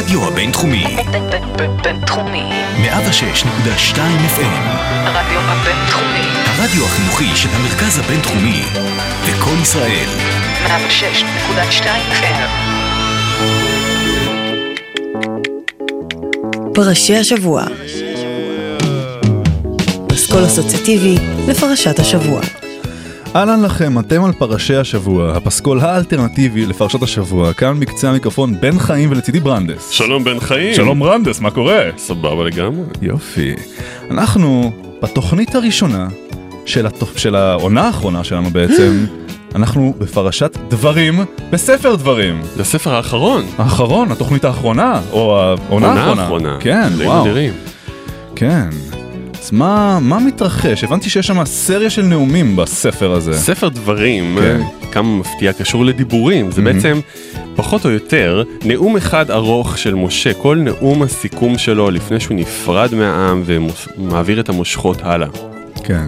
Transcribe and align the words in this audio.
הרדיו 0.00 0.26
הבינתחומי. 0.26 0.84
בינתחומי. 1.82 2.42
106.2 2.76 3.96
FM. 3.96 4.60
הרדיו 5.04 5.40
הבינתחומי. 5.40 6.26
הרדיו 6.46 6.84
החינוכי 6.84 7.36
של 7.36 7.48
המרכז 7.52 7.98
הבינתחומי. 7.98 8.62
לקום 9.28 9.62
ישראל. 9.62 10.08
106.2 10.66 11.84
FM. 12.12 12.50
פרשי 16.74 17.16
השבוע. 17.16 17.64
פסקול 20.08 20.46
אסוציאטיבי 20.46 21.14
לפרשת 21.48 21.98
השבוע. 21.98 22.40
אהלן 23.36 23.62
לכם, 23.62 23.98
אתם 23.98 24.24
על 24.24 24.32
פרשי 24.32 24.76
השבוע, 24.76 25.36
הפסקול 25.36 25.80
האלטרנטיבי 25.80 26.66
לפרשת 26.66 27.02
השבוע, 27.02 27.52
כאן 27.52 27.72
מקצה 27.72 28.10
המיקרופון 28.10 28.60
בן 28.60 28.78
חיים 28.78 29.10
ולצידי 29.10 29.40
ברנדס. 29.40 29.90
שלום 29.90 30.24
בן 30.24 30.40
חיים. 30.40 30.74
שלום 30.74 31.00
ברנדס, 31.00 31.40
מה 31.40 31.50
קורה? 31.50 31.82
סבבה 31.96 32.44
לגמרי. 32.44 32.84
יופי. 33.02 33.54
אנחנו, 34.10 34.72
בתוכנית 35.02 35.54
הראשונה 35.54 36.08
של, 36.66 36.86
התוכ... 36.86 37.18
של 37.18 37.34
העונה 37.34 37.86
האחרונה 37.86 38.24
שלנו 38.24 38.50
בעצם, 38.50 39.04
אנחנו 39.56 39.94
בפרשת 39.98 40.56
דברים 40.68 41.20
בספר 41.50 41.94
דברים. 41.94 42.40
זה 42.56 42.62
הספר 42.62 42.94
האחרון. 42.94 43.44
האחרון, 43.58 44.12
התוכנית 44.12 44.44
האחרונה, 44.44 45.00
או 45.12 45.40
העונה 45.40 45.56
עונה 45.68 45.88
האחרונה. 45.88 46.22
האחרונה. 46.22 46.56
כן, 46.60 46.88
וואו. 47.04 47.20
נדירים. 47.20 47.52
כן. 48.36 48.68
אז 49.42 49.50
מה, 49.52 49.98
מה 50.02 50.18
מתרחש? 50.18 50.84
הבנתי 50.84 51.10
שיש 51.10 51.26
שם 51.26 51.44
סריה 51.44 51.90
של 51.90 52.02
נאומים 52.02 52.56
בספר 52.56 53.12
הזה. 53.12 53.32
ספר 53.32 53.68
דברים, 53.68 54.38
כן. 54.40 54.60
כמה 54.92 55.16
מפתיע, 55.18 55.52
קשור 55.52 55.84
לדיבורים. 55.84 56.50
זה 56.50 56.60
Mhm. 56.60 56.64
בעצם, 56.64 57.00
פחות 57.56 57.84
או 57.84 57.90
יותר, 57.90 58.42
נאום 58.64 58.96
אחד 58.96 59.30
ארוך 59.30 59.78
של 59.78 59.94
משה. 59.94 60.34
כל 60.34 60.56
נאום 60.56 61.02
הסיכום 61.02 61.58
שלו 61.58 61.90
לפני 61.90 62.20
שהוא 62.20 62.36
נפרד 62.36 62.94
מהעם 62.94 63.42
ומעביר 63.46 64.40
את 64.40 64.48
המושכות 64.48 64.98
הלאה. 65.02 65.28
כן. 65.84 66.06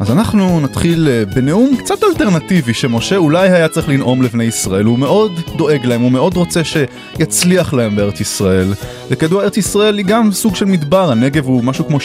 אז 0.00 0.10
אנחנו 0.10 0.60
נתחיל 0.60 1.08
אה, 1.08 1.24
בנאום 1.34 1.76
קצת 1.76 1.94
אלטרנטיבי 2.04 2.74
שמשה 2.74 3.16
אולי 3.16 3.48
היה 3.50 3.68
צריך 3.68 3.88
לנאום 3.88 4.22
לבני 4.22 4.44
ישראל, 4.44 4.84
הוא 4.84 4.98
מאוד 4.98 5.32
דואג 5.56 5.86
להם, 5.86 6.00
הוא 6.00 6.12
מאוד 6.12 6.36
רוצה 6.36 6.60
שיצליח 6.64 7.74
להם 7.74 7.96
בארץ 7.96 8.20
ישראל. 8.20 8.72
וכידוע 9.10 9.44
ארץ 9.44 9.56
ישראל 9.56 9.98
היא 9.98 10.06
גם 10.06 10.32
סוג 10.32 10.56
של 10.56 10.64
מדבר, 10.64 11.10
הנגב 11.10 11.46
הוא 11.46 11.64
משהו 11.64 11.86
כמו 11.86 11.98
60% 11.98 12.00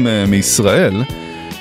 מ- 0.00 0.30
מישראל. 0.30 1.02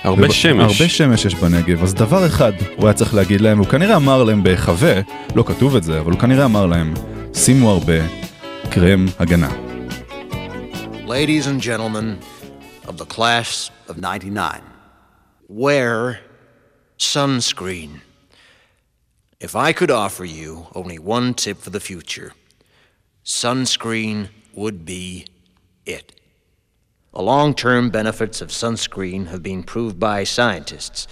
הרבה 0.04 0.26
וב- 0.26 0.32
שמש. 0.32 0.82
הרבה 0.82 0.90
שמש 0.90 1.26
יש 1.26 1.36
בנגב, 1.36 1.84
אז 1.84 1.94
דבר 1.94 2.26
אחד 2.26 2.52
הוא 2.78 2.86
היה 2.88 2.94
צריך 2.94 3.14
להגיד 3.14 3.42
להם, 3.42 3.58
הוא 3.60 3.68
כנראה 3.68 3.96
אמר 3.96 4.24
להם 4.24 4.44
בהיחווה, 4.44 4.94
לא 5.36 5.44
כתוב 5.48 5.76
את 5.76 5.84
זה, 5.84 6.00
אבל 6.00 6.12
הוא 6.12 6.20
כנראה 6.20 6.46
אמר 6.46 6.66
להם, 6.66 6.94
שימו 7.34 7.70
הרבה 7.72 7.94
קרם 8.70 9.06
הגנה. 9.20 9.50
Ladies 11.08 11.46
and 11.46 11.64
gentlemen 11.66 12.08
of 12.88 12.92
the 13.02 13.16
class 13.16 13.70
of 13.90 13.94
99, 14.02 14.71
wear 15.52 16.22
sunscreen. 16.98 18.00
If 19.42 19.54
I 19.54 19.74
could 19.74 19.92
offer 19.92 20.24
you 20.24 20.68
only 20.74 20.98
one 20.98 21.34
tip 21.34 21.58
for 21.58 21.72
the 21.72 21.82
future, 21.82 22.32
sunscreen 23.26 24.30
would 24.54 24.86
be 24.86 25.26
it. 25.86 26.20
The 27.14 27.22
long 27.22 27.54
term 27.54 27.90
benefits 27.90 28.40
of 28.40 28.48
sunscreen 28.50 29.28
have 29.28 29.44
been 29.44 29.64
proved 29.64 30.00
by 30.00 30.24
scientists, 30.24 31.06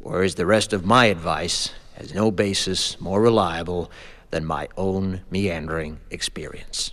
whereas 0.00 0.34
the 0.34 0.44
rest 0.44 0.74
of 0.74 0.84
my 0.84 1.06
advice 1.06 1.72
has 1.94 2.12
no 2.12 2.30
basis 2.30 3.00
more 3.00 3.22
reliable 3.22 3.90
than 4.32 4.44
my 4.44 4.68
own 4.76 5.22
meandering 5.30 6.00
experience. 6.10 6.92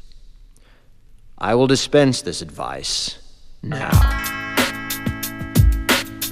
I 1.38 1.56
will 1.56 1.68
dispense 1.68 2.22
this 2.22 2.42
advice 2.42 3.18
now. 3.62 4.33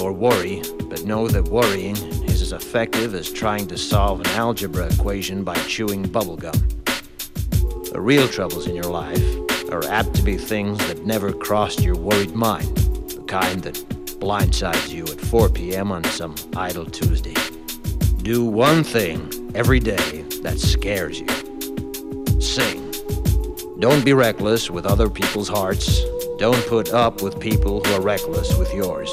Or 0.00 0.12
worry, 0.14 0.62
but 0.84 1.04
know 1.04 1.28
that 1.28 1.48
worrying 1.48 1.96
is 2.24 2.40
as 2.40 2.52
effective 2.52 3.14
as 3.14 3.30
trying 3.30 3.66
to 3.66 3.76
solve 3.76 4.20
an 4.20 4.26
algebra 4.28 4.86
equation 4.86 5.44
by 5.44 5.54
chewing 5.68 6.04
bubblegum. 6.04 6.56
The 7.92 8.00
real 8.00 8.26
troubles 8.26 8.66
in 8.66 8.74
your 8.74 8.84
life 8.84 9.22
are 9.70 9.84
apt 9.88 10.14
to 10.14 10.22
be 10.22 10.38
things 10.38 10.78
that 10.86 11.04
never 11.04 11.32
crossed 11.32 11.82
your 11.82 11.96
worried 11.96 12.34
mind, 12.34 12.74
the 13.08 13.22
kind 13.28 13.62
that 13.62 13.74
blindsides 14.20 14.88
you 14.90 15.04
at 15.04 15.20
4 15.20 15.50
p.m. 15.50 15.92
on 15.92 16.02
some 16.04 16.34
idle 16.56 16.86
Tuesday. 16.86 17.34
Do 18.22 18.44
one 18.44 18.82
thing 18.82 19.52
every 19.54 19.80
day 19.80 20.22
that 20.42 20.58
scares 20.58 21.20
you. 21.20 21.28
Sing. 22.40 22.90
Don't 23.80 24.04
be 24.04 24.14
reckless 24.14 24.70
with 24.70 24.86
other 24.86 25.10
people's 25.10 25.48
hearts. 25.48 26.02
Don't 26.38 26.66
put 26.68 26.92
up 26.94 27.22
with 27.22 27.38
people 27.38 27.84
who 27.84 27.94
are 27.94 28.00
reckless 28.00 28.56
with 28.56 28.72
yours. 28.72 29.12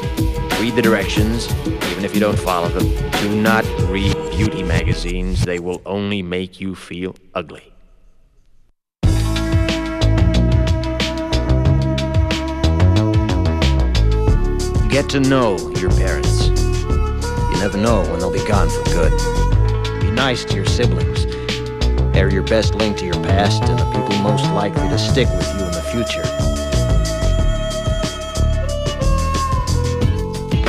Read 0.61 0.75
the 0.75 0.81
directions, 0.83 1.51
even 1.65 2.05
if 2.05 2.13
you 2.13 2.19
don't 2.19 2.37
follow 2.37 2.69
them. 2.69 2.87
Do 3.23 3.41
not 3.41 3.65
read 3.89 4.13
beauty 4.29 4.61
magazines, 4.61 5.43
they 5.43 5.57
will 5.57 5.81
only 5.87 6.21
make 6.21 6.61
you 6.61 6.75
feel 6.75 7.15
ugly. 7.33 7.73
Get 14.91 15.09
to 15.09 15.19
know 15.19 15.57
your 15.79 15.89
parents. 15.89 16.49
You 16.49 17.57
never 17.59 17.79
know 17.79 18.03
when 18.11 18.19
they'll 18.19 18.31
be 18.31 18.45
gone 18.45 18.69
for 18.69 18.83
good. 18.91 19.99
Be 19.99 20.11
nice 20.11 20.45
to 20.45 20.55
your 20.55 20.67
siblings. 20.67 21.25
They're 22.13 22.31
your 22.31 22.43
best 22.43 22.75
link 22.75 22.97
to 22.97 23.05
your 23.05 23.23
past 23.23 23.63
and 23.63 23.79
the 23.79 23.85
people 23.85 24.15
most 24.21 24.43
likely 24.51 24.87
to 24.89 24.99
stick 24.99 25.27
with 25.29 25.47
you 25.55 25.65
in 25.65 25.71
the 25.71 25.81
future. 25.91 26.30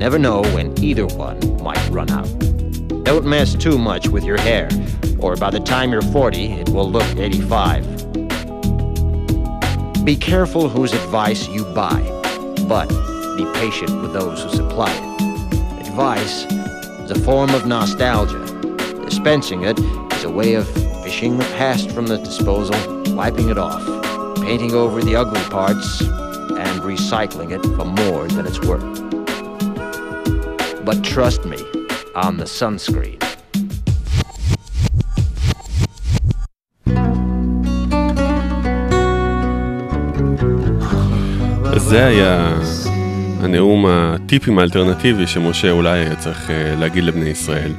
never 0.00 0.18
know 0.18 0.40
when 0.54 0.72
either 0.82 1.06
one 1.06 1.38
might 1.62 1.90
run 1.90 2.10
out. 2.10 2.26
Don't 3.04 3.26
mess 3.26 3.54
too 3.54 3.76
much 3.76 4.08
with 4.08 4.24
your 4.24 4.40
hair, 4.40 4.70
or 5.18 5.36
by 5.36 5.50
the 5.50 5.60
time 5.60 5.92
you're 5.92 6.00
40, 6.00 6.52
it 6.52 6.70
will 6.70 6.90
look 6.90 7.04
85. 7.18 7.84
Be 10.02 10.16
careful 10.16 10.70
whose 10.70 10.94
advice 10.94 11.46
you 11.48 11.66
buy, 11.74 12.00
but 12.66 12.88
be 13.36 13.44
patient 13.60 14.00
with 14.00 14.14
those 14.14 14.42
who 14.42 14.48
supply 14.48 14.90
it. 14.90 15.86
Advice 15.86 16.46
is 17.04 17.10
a 17.10 17.20
form 17.20 17.50
of 17.50 17.66
nostalgia. 17.66 18.42
Dispensing 19.04 19.64
it 19.64 19.78
is 20.14 20.24
a 20.24 20.30
way 20.30 20.54
of 20.54 20.66
fishing 21.02 21.36
the 21.36 21.44
past 21.58 21.90
from 21.90 22.06
the 22.06 22.16
disposal, 22.16 22.74
wiping 23.14 23.50
it 23.50 23.58
off, 23.58 23.84
painting 24.36 24.72
over 24.72 25.02
the 25.02 25.14
ugly 25.14 25.42
parts, 25.50 26.00
and 26.00 26.80
recycling 26.80 27.50
it 27.50 27.62
for 27.76 27.84
more 27.84 28.26
than 28.28 28.46
it's 28.46 28.60
worth. 28.60 29.19
But 30.90 31.04
trust 31.04 31.44
me 31.44 31.60
on 32.16 32.32
the 32.40 32.46
sunscreen. 32.58 33.18
זה 41.76 42.06
היה 42.06 42.58
הנאום 43.40 43.86
הטיפים 43.86 44.58
האלטרנטיבי 44.58 45.26
שמשה 45.26 45.70
אולי 45.70 45.98
היה 45.98 46.16
צריך 46.16 46.50
אה, 46.50 46.74
להגיד 46.78 47.04
לבני 47.04 47.28
ישראל. 47.28 47.72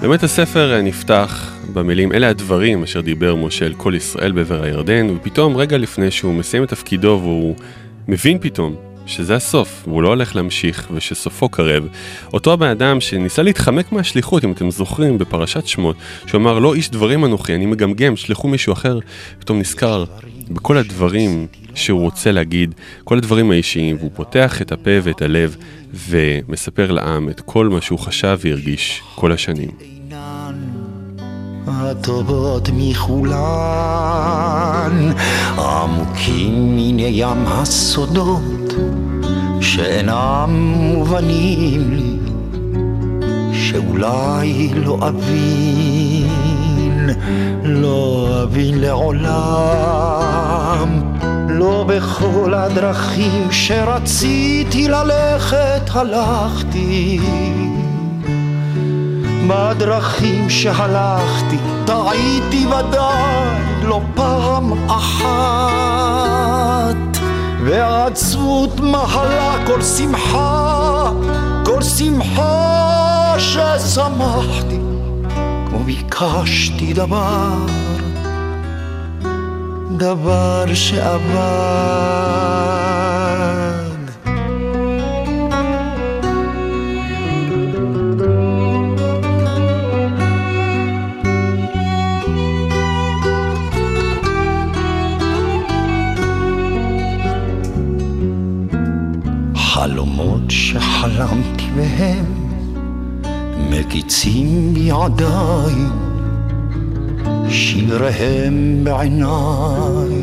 באמת 0.00 0.22
הספר 0.22 0.74
אה, 0.74 0.82
נפתח 0.82 1.56
במילים 1.72 2.12
אלה 2.12 2.28
הדברים 2.28 2.82
אשר 2.82 3.00
דיבר 3.00 3.34
משה 3.34 3.66
אל 3.66 3.74
כל 3.74 3.94
ישראל 3.96 4.32
בעבר 4.32 4.62
הירדן 4.62 5.06
ופתאום 5.10 5.56
רגע 5.56 5.78
לפני 5.78 6.10
שהוא 6.10 6.34
מסיים 6.34 6.64
את 6.64 6.68
תפקידו 6.68 7.20
והוא 7.22 7.56
מבין 8.08 8.38
פתאום 8.40 8.76
שזה 9.06 9.34
הסוף 9.34 9.84
והוא 9.88 10.02
לא 10.02 10.08
הולך 10.08 10.36
להמשיך 10.36 10.88
ושסופו 10.94 11.48
קרב 11.48 11.88
אותו 12.32 12.52
הבן 12.52 12.68
אדם 12.68 13.00
שניסה 13.00 13.42
להתחמק 13.42 13.92
מהשליחות 13.92 14.44
אם 14.44 14.52
אתם 14.52 14.70
זוכרים 14.70 15.18
בפרשת 15.18 15.66
שמות 15.66 15.96
שהוא 16.26 16.40
אמר 16.40 16.58
לא 16.58 16.74
איש 16.74 16.90
דברים 16.90 17.24
אנוכי 17.24 17.54
אני 17.54 17.66
מגמגם 17.66 18.16
שלחו 18.16 18.48
מישהו 18.48 18.72
אחר 18.72 18.98
פתאום 19.38 19.58
נזכר 19.58 20.04
בכל 20.50 20.76
הדברים 20.76 21.46
שהוא 21.74 22.00
רוצה 22.00 22.32
להגיד 22.32 22.74
כל 23.04 23.18
הדברים 23.18 23.50
האישיים 23.50 23.96
והוא 23.96 24.10
פותח 24.14 24.62
את 24.62 24.72
הפה 24.72 24.90
ואת 25.02 25.22
הלב 25.22 25.56
ומספר 26.08 26.92
לעם 26.92 27.28
את 27.28 27.40
כל 27.40 27.68
מה 27.68 27.80
שהוא 27.80 27.98
חשב 27.98 28.38
והרגיש 28.42 29.02
כל 29.14 29.32
השנים. 29.32 29.95
הטובות 31.66 32.68
מכולן, 32.72 33.36
עמוקים 35.58 36.76
מן 36.76 36.98
ים 36.98 37.44
הסודות, 37.46 38.74
שאינם 39.60 40.74
מובנים 40.76 41.90
לי, 41.90 42.16
שאולי 43.52 44.70
לא 44.74 44.98
אבין, 45.08 47.10
לא 47.62 48.28
אבין 48.42 48.80
לעולם, 48.80 49.36
לא 51.48 51.84
בכל 51.88 52.54
הדרכים 52.54 53.48
שרציתי 53.50 54.88
ללכת 54.88 55.90
הלכתי. 55.94 57.20
בדרכים 59.48 60.50
שהלכתי, 60.50 61.56
טעיתי 61.84 62.66
ודאי 62.66 63.56
לא 63.82 64.00
פעם 64.14 64.90
אחת. 64.90 65.96
ועצבות 67.64 68.80
מהלה 68.80 69.56
כל 69.66 69.82
שמחה, 69.82 71.10
כל 71.64 71.82
שמחה 71.82 73.34
ששמחתי, 73.38 74.78
כמו 75.68 75.78
ביקשתי 75.84 76.92
דבר, 76.92 77.52
דבר 79.96 80.64
שעבד. 80.74 81.86
חלומות 99.86 100.42
שחלמתי 100.48 101.64
והם 101.76 102.24
מקיצים 103.70 104.74
בידיי, 104.74 105.74
שיריהם 107.48 108.80
בעיניי, 108.84 110.22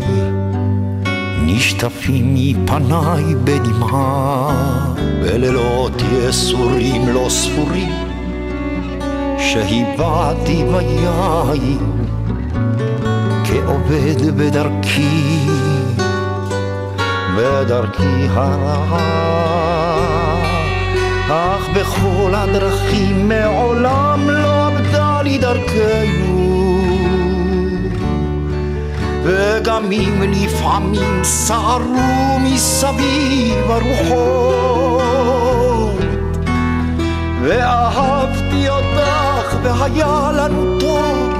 נשטפים 1.45 2.35
מפניי 2.35 3.23
בדמעה, 3.43 4.93
בלילות 5.21 6.01
יסורים 6.11 7.07
לא 7.07 7.25
ספורים, 7.29 7.93
שהבעתי 9.39 10.63
ביין, 10.71 11.77
כעובד 13.43 14.37
בדרכי. 14.37 15.62
בדרכי 17.37 18.27
הרעה, 18.29 19.23
אך 21.29 21.69
בכל 21.73 22.31
הדרכים 22.35 23.29
מעולם 23.29 24.29
לא 24.29 24.67
עבדה 24.67 25.21
לי 25.21 25.37
דרכנו. 25.37 26.43
וגם 29.23 29.91
אם 29.91 30.21
לפעמים 30.31 31.23
סערו 31.23 32.39
מסביב 32.39 33.71
הרוחות, 33.71 34.83
ואהבתי 37.41 38.69
אותך 38.69 39.55
והיה 39.63 40.31
לנו 40.33 40.79
טוב, 40.79 41.33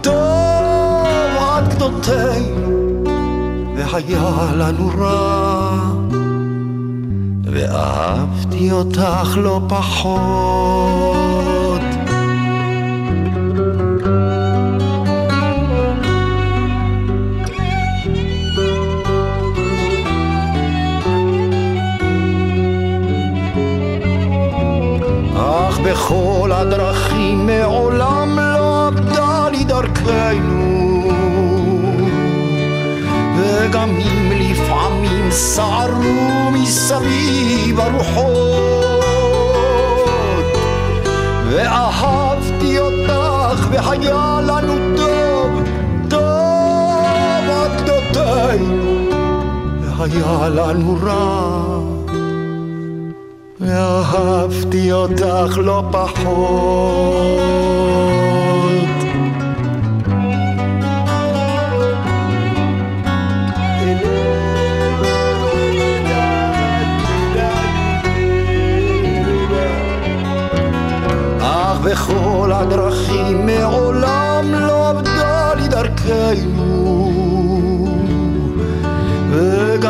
טוב 0.00 1.36
עד 1.38 1.74
גדותינו. 1.74 2.79
והיה 3.92 4.52
לנו 4.54 4.90
רע, 4.98 5.80
ואהבתי 7.44 8.72
אותך 8.72 9.36
לא 9.36 9.60
פחות. 9.68 11.80
אך 25.36 25.78
בכל 25.78 26.50
הדרכים 26.54 27.46
מעולם 27.46 28.38
לא 28.38 28.86
עבדה 28.86 29.48
לי 29.48 29.64
דרכנו. 29.64 30.69
אם 33.76 34.32
לפעמים 34.34 35.30
סערו 35.30 36.50
מסביב 36.52 37.80
הרוחות 37.80 39.04
ואהבתי 41.50 42.78
אותך 42.78 43.66
והיה 43.70 44.40
לנו 44.46 44.96
טוב, 44.96 45.62
טוב 46.10 46.20
עד 47.50 47.82
גדותינו, 47.82 49.10
והיה 49.82 50.48
לנו 50.48 50.98
רע. 51.02 51.60
ואהבתי 53.60 54.92
אותך 54.92 55.58
לא 55.58 55.82
פחות. 55.90 57.50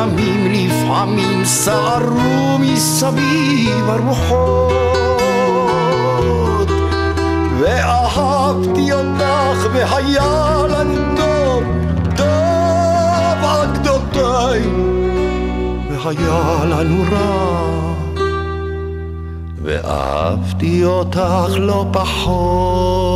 אם 0.09 0.52
לפעמים 0.52 1.45
סערו 1.45 2.59
מסביב 2.59 3.90
הרוחות. 3.90 4.71
ואהבתי 7.61 8.92
אותך 8.92 9.66
והיה 9.73 10.54
לנו 10.69 11.16
טוב, 11.16 11.62
טוב 12.16 13.45
עד 13.45 13.78
גדותינו 13.78 15.00
והיה 15.88 16.64
לנו 16.64 17.04
רע. 17.11 17.61
ואהבתי 19.62 20.85
אותך 20.85 21.54
לא 21.57 21.87
פחות, 21.92 23.11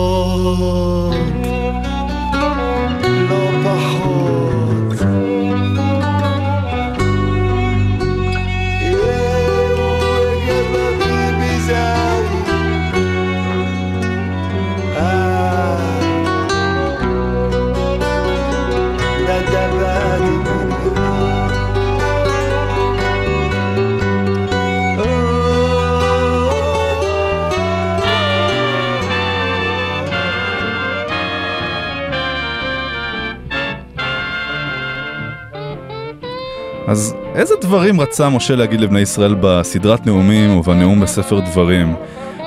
איזה 37.35 37.55
דברים 37.61 38.01
רצה 38.01 38.29
משה 38.29 38.57
להגיד 38.57 38.81
לבני 38.81 39.01
ישראל 39.01 39.35
בסדרת 39.41 40.07
נאומים 40.07 40.57
ובנאום 40.57 41.01
בספר 41.01 41.41
דברים? 41.41 41.95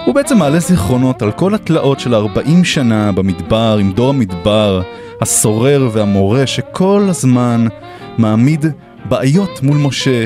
הוא 0.06 0.16
בעצם 0.16 0.38
מעלה 0.38 0.60
זיכרונות 0.60 1.22
על 1.22 1.32
כל 1.32 1.56
התלאות 1.56 2.00
של 2.00 2.16
40 2.16 2.64
שנה 2.64 3.12
במדבר, 3.12 3.78
עם 3.82 3.92
דור 3.92 4.10
המדבר, 4.10 4.82
הסורר 5.22 5.90
והמורה, 5.92 6.48
שכל 6.48 7.06
הזמן 7.10 7.68
מעמיד 8.18 8.66
בעיות 9.06 9.64
מול 9.64 9.78
משה, 9.78 10.26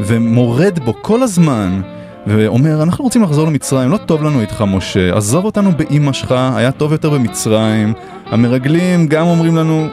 ומורד 0.00 0.78
בו 0.78 0.94
כל 1.02 1.22
הזמן, 1.22 1.80
ואומר, 2.26 2.82
אנחנו 2.82 3.04
רוצים 3.04 3.22
לחזור 3.22 3.46
למצרים, 3.46 3.90
לא 3.90 3.96
טוב 3.96 4.22
לנו 4.22 4.40
איתך 4.40 4.64
משה, 4.68 5.16
עזוב 5.16 5.44
אותנו 5.44 5.72
באימא 5.76 6.12
שלך, 6.12 6.34
היה 6.54 6.72
טוב 6.72 6.92
יותר 6.92 7.10
במצרים, 7.10 7.92
המרגלים 8.26 9.06
גם 9.06 9.26
אומרים 9.26 9.56
לנו, 9.56 9.86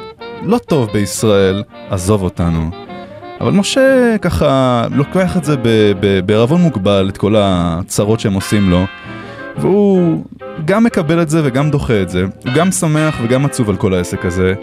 לא 0.44 0.58
טוב 0.58 0.90
בישראל, 0.94 1.64
עזוב 1.90 2.24
אותנו. 2.24 2.89
אבל 3.42 3.52
משה 3.52 4.16
ככה 4.22 4.84
לוקח 4.92 5.38
את 5.38 5.44
זה 5.44 5.56
בערבון 6.26 6.62
מוגבל, 6.62 7.10
את 7.10 7.18
כל 7.18 7.36
הצרות 7.38 8.20
שהם 8.20 8.34
עושים 8.34 8.70
לו, 8.70 8.86
והוא 9.58 10.24
גם 10.66 10.84
מקבל 10.84 11.22
את 11.22 11.30
זה 11.30 11.42
וגם 11.44 11.72
דוחה 11.72 12.02
את 12.02 12.10
זה, 12.10 12.26
הוא 12.46 12.54
גם 12.56 12.72
שמח 12.72 13.18
וגם 13.24 13.46
עצוב 13.46 13.70
על 13.70 13.76
כל 13.76 13.94
העסק 13.94 14.26
הזה, 14.26 14.54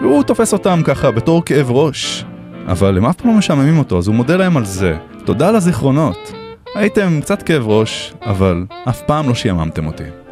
והוא 0.00 0.22
תופס 0.22 0.52
אותם 0.52 0.80
ככה 0.84 1.10
בתור 1.10 1.44
כאב 1.44 1.70
ראש, 1.70 2.24
אבל 2.68 2.96
הם 2.96 3.06
אף 3.06 3.16
פעם 3.16 3.30
לא 3.30 3.38
משעממים 3.38 3.78
אותו, 3.78 3.98
אז 3.98 4.06
הוא 4.06 4.14
מודה 4.14 4.36
להם 4.36 4.56
על 4.56 4.64
זה. 4.64 4.96
תודה 5.24 5.48
על 5.48 5.56
הזיכרונות. 5.56 6.32
הייתם 6.74 7.20
קצת 7.20 7.42
כאב 7.42 7.68
ראש, 7.68 8.14
אבל 8.22 8.64
אף 8.88 9.02
פעם 9.02 9.28
לא 9.28 9.34
שיעממתם 9.34 9.86
אותי. 9.86 10.25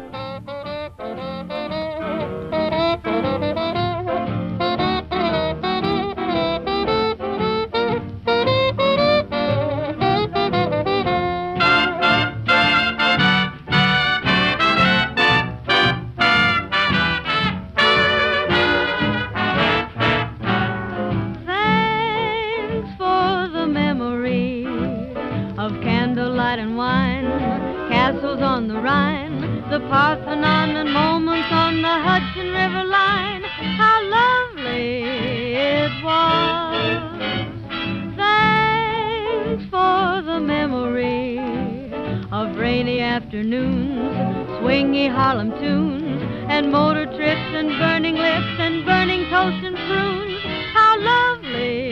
Rainy 42.65 42.99
afternoons, 42.99 44.09
swingy 44.57 45.07
Harlem 45.07 45.51
tunes, 45.59 46.19
and 46.49 46.71
motor 46.71 47.05
trips 47.05 47.49
and 47.59 47.69
burning 47.77 48.15
lips 48.15 48.55
and 48.57 48.83
burning 48.83 49.23
toast 49.29 49.63
and 49.63 49.77
prunes. 49.85 50.41
How 50.73 50.93
lovely 50.97 51.91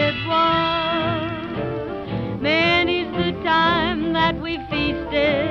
it 0.00 0.14
was. 0.26 1.20
Many's 2.40 3.12
the 3.12 3.32
time 3.44 4.14
that 4.14 4.40
we 4.40 4.56
feasted, 4.70 5.49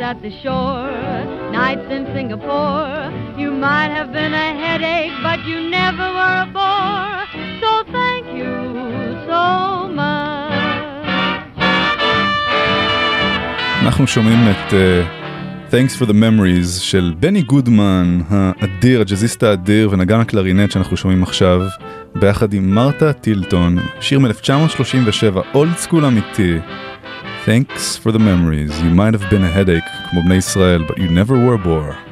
sunburns 0.00 0.10
at 0.10 0.22
the 0.22 0.30
shore, 0.42 0.90
nights 1.52 1.88
in 1.96 2.04
Singapore. 2.14 3.12
You 3.42 3.50
might 3.52 3.90
have 3.98 4.12
been 4.12 4.34
a 4.34 4.50
headache, 4.62 5.12
but 5.22 5.38
you 5.48 5.70
never 5.70 6.06
were 6.18 6.36
a 6.46 6.48
bore. 6.56 7.20
So 7.60 7.70
thank 7.96 8.26
you 8.38 8.54
so 9.28 9.88
much. 9.94 10.40
אנחנו 13.82 14.06
שומעים 14.06 14.38
את 14.50 14.72
uh, 14.72 15.20
Thanks 15.70 15.96
for 15.96 16.06
the 16.06 16.14
Memories 16.14 16.80
של 16.80 17.14
בני 17.18 17.42
גודמן 17.42 18.20
האדיר, 18.30 19.00
הג'אזיסט 19.00 19.42
האדיר 19.42 19.88
ונגן 19.92 20.20
הקלרינט 20.20 20.70
שאנחנו 20.70 20.96
שומעים 20.96 21.22
עכשיו 21.22 21.60
ביחד 22.14 22.52
עם 22.52 22.74
מרתה 22.74 23.12
טילטון, 23.12 23.78
שיר 24.00 24.18
מ-1937, 24.18 25.38
אולד 25.54 25.76
סקול 25.76 26.04
אמיתי. 26.04 26.58
Thanks 27.49 27.97
for 27.97 28.11
the 28.11 28.19
memories, 28.19 28.71
you 28.81 28.89
might 28.89 29.13
have 29.13 29.29
been 29.29 29.43
a 29.43 29.51
headache 29.51 29.89
כמו 30.09 30.21
בני 30.21 30.35
ישראל, 30.35 30.81
but 30.87 30.97
you 30.97 31.09
never 31.09 31.37
were 31.45 31.53
a 31.53 31.67
bore. 31.67 32.08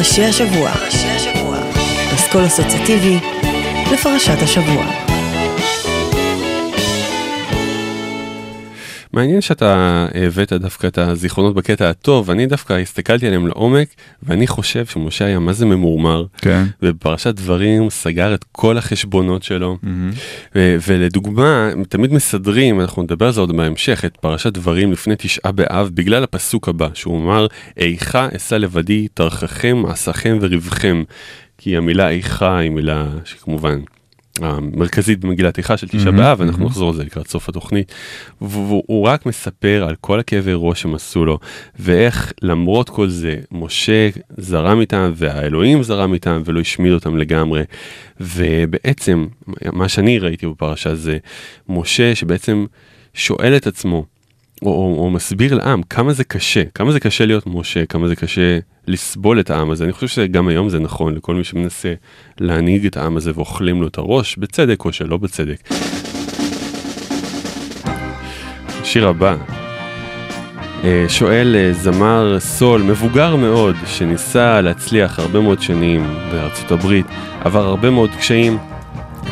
פרשי 0.00 0.24
השבוע. 0.24 0.70
אסכול 2.14 2.46
אסוציאטיבי 2.46 3.18
לפרשת 3.92 4.42
השבוע. 4.42 5.09
מעניין 9.12 9.40
שאתה 9.40 10.06
הבאת 10.14 10.52
דווקא 10.52 10.86
את 10.86 10.98
הזיכרונות 10.98 11.54
בקטע 11.54 11.90
הטוב, 11.90 12.30
אני 12.30 12.46
דווקא 12.46 12.72
הסתכלתי 12.72 13.26
עליהם 13.26 13.46
לעומק, 13.46 13.88
ואני 14.22 14.46
חושב 14.46 14.86
שמשה 14.86 15.24
היה 15.24 15.38
מה 15.38 15.52
זה 15.52 15.66
ממורמר, 15.66 16.24
כן. 16.38 16.64
ובפרשת 16.82 17.34
דברים 17.34 17.90
סגר 17.90 18.34
את 18.34 18.44
כל 18.52 18.78
החשבונות 18.78 19.42
שלו, 19.42 19.78
מהמם. 19.82 20.10
ו- 20.54 20.76
ולדוגמה, 20.86 21.70
תמיד 21.88 22.12
מסדרים, 22.12 22.80
אנחנו 22.80 23.02
נדבר 23.02 23.26
על 23.26 23.32
זה 23.32 23.40
עוד 23.40 23.56
בהמשך, 23.56 24.04
את 24.04 24.16
פרשת 24.16 24.52
דברים 24.52 24.92
לפני 24.92 25.14
תשעה 25.18 25.52
באב, 25.52 25.90
בגלל 25.94 26.24
הפסוק 26.24 26.68
הבא, 26.68 26.88
שהוא 26.94 27.22
אמר, 27.22 27.46
איכה 27.76 28.28
אשא 28.36 28.54
לבדי, 28.54 29.08
תרחכם, 29.14 29.76
מעשיכם 29.76 30.38
ורווחכם. 30.40 31.02
כי 31.62 31.76
המילה 31.76 32.08
איכה 32.08 32.58
היא 32.58 32.70
מילה 32.70 33.06
שכמובן 33.24 33.80
המרכזית 34.42 35.20
במגילת 35.20 35.58
איכה 35.58 35.76
של 35.76 35.88
תשעה 35.88 36.12
באב, 36.12 36.42
אנחנו. 36.42 36.66
נחזור 36.66 36.88
על 36.88 36.94
זה 36.94 37.04
לקראת 37.04 37.28
סוף 37.28 37.48
התוכנית. 37.48 37.92
והוא 38.40 38.82
הוא 38.86 39.06
רק 39.06 39.26
מספר 39.26 39.84
על 39.88 39.94
כל 40.00 40.20
הכאבי 40.20 40.52
ראש 40.54 40.82
שהם 40.82 40.94
עשו 40.94 41.24
לו, 41.24 41.38
ואיך 41.78 42.32
למרות 42.42 42.88
כל 42.88 43.08
זה, 43.08 43.36
משה 43.52 44.08
זרם 44.36 44.80
איתם, 44.80 45.12
והאלוהים 45.16 45.82
זרם 45.82 46.14
איתם, 46.14 46.42
ולא 46.44 46.60
השמיד 46.60 46.92
אותם 46.92 47.16
לגמרי. 47.16 47.62
ובעצם, 48.20 49.26
מה 49.72 49.88
שאני 49.88 50.18
ראיתי 50.18 50.46
בפרשה 50.46 50.94
זה, 50.94 51.18
משה 51.68 52.14
שבעצם 52.14 52.66
שואל 53.14 53.56
את 53.56 53.66
עצמו, 53.66 54.04
או, 54.62 54.70
או, 54.70 55.04
או 55.04 55.10
מסביר 55.10 55.54
לעם 55.54 55.82
כמה 55.82 56.12
זה 56.12 56.24
קשה, 56.24 56.62
כמה 56.74 56.92
זה 56.92 57.00
קשה 57.00 57.26
להיות 57.26 57.46
משה, 57.46 57.86
כמה 57.86 58.08
זה 58.08 58.16
קשה 58.16 58.58
לסבול 58.88 59.40
את 59.40 59.50
העם 59.50 59.70
הזה. 59.70 59.84
אני 59.84 59.92
חושב 59.92 60.08
שגם 60.08 60.48
היום 60.48 60.68
זה 60.68 60.78
נכון 60.78 61.14
לכל 61.14 61.34
מי 61.34 61.44
שמנסה 61.44 61.94
להנהיג 62.40 62.86
את 62.86 62.96
העם 62.96 63.16
הזה 63.16 63.32
ואוכלים 63.34 63.82
לו 63.82 63.88
את 63.88 63.98
הראש, 63.98 64.36
בצדק 64.36 64.84
או 64.84 64.92
שלא 64.92 65.16
בצדק. 65.16 65.68
השיר 68.82 69.08
הבא. 69.08 69.36
אה, 70.84 71.04
שואל 71.08 71.56
אה, 71.56 71.72
זמר 71.72 72.36
סול 72.40 72.82
מבוגר 72.82 73.36
מאוד 73.36 73.76
שניסה 73.86 74.60
להצליח 74.60 75.18
הרבה 75.18 75.40
מאוד 75.40 75.62
שנים 75.62 76.06
בארצות 76.32 76.72
הברית, 76.72 77.06
עבר 77.40 77.66
הרבה 77.66 77.90
מאוד 77.90 78.10
קשיים, 78.18 78.58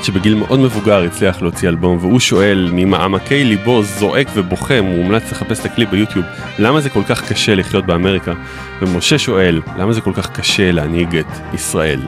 שבגיל 0.02 0.34
מאוד 0.34 0.60
מבוגר 0.60 1.02
הצליח 1.02 1.42
להוציא 1.42 1.68
אלבום, 1.68 1.98
והוא 2.00 2.20
שואל 2.20 2.70
ממעמקי 2.72 3.44
ליבו 3.44 3.82
זועק 3.82 4.28
ובוכה, 4.34 4.80
מומלץ 4.80 5.32
לחפש 5.32 5.60
את 5.60 5.64
הקליפ 5.64 5.90
ביוטיוב, 5.90 6.24
למה 6.58 6.80
זה 6.80 6.90
כל 6.90 7.02
כך 7.08 7.28
קשה 7.32 7.54
לחיות 7.54 7.86
באמריקה? 7.86 8.32
ומשה 8.80 9.18
שואל, 9.18 9.60
למה 9.78 9.92
זה 9.92 10.00
כל 10.00 10.12
כך 10.14 10.30
קשה 10.30 10.72
להנהיג 10.72 11.16
את 11.16 11.54
ישראל? 11.54 12.00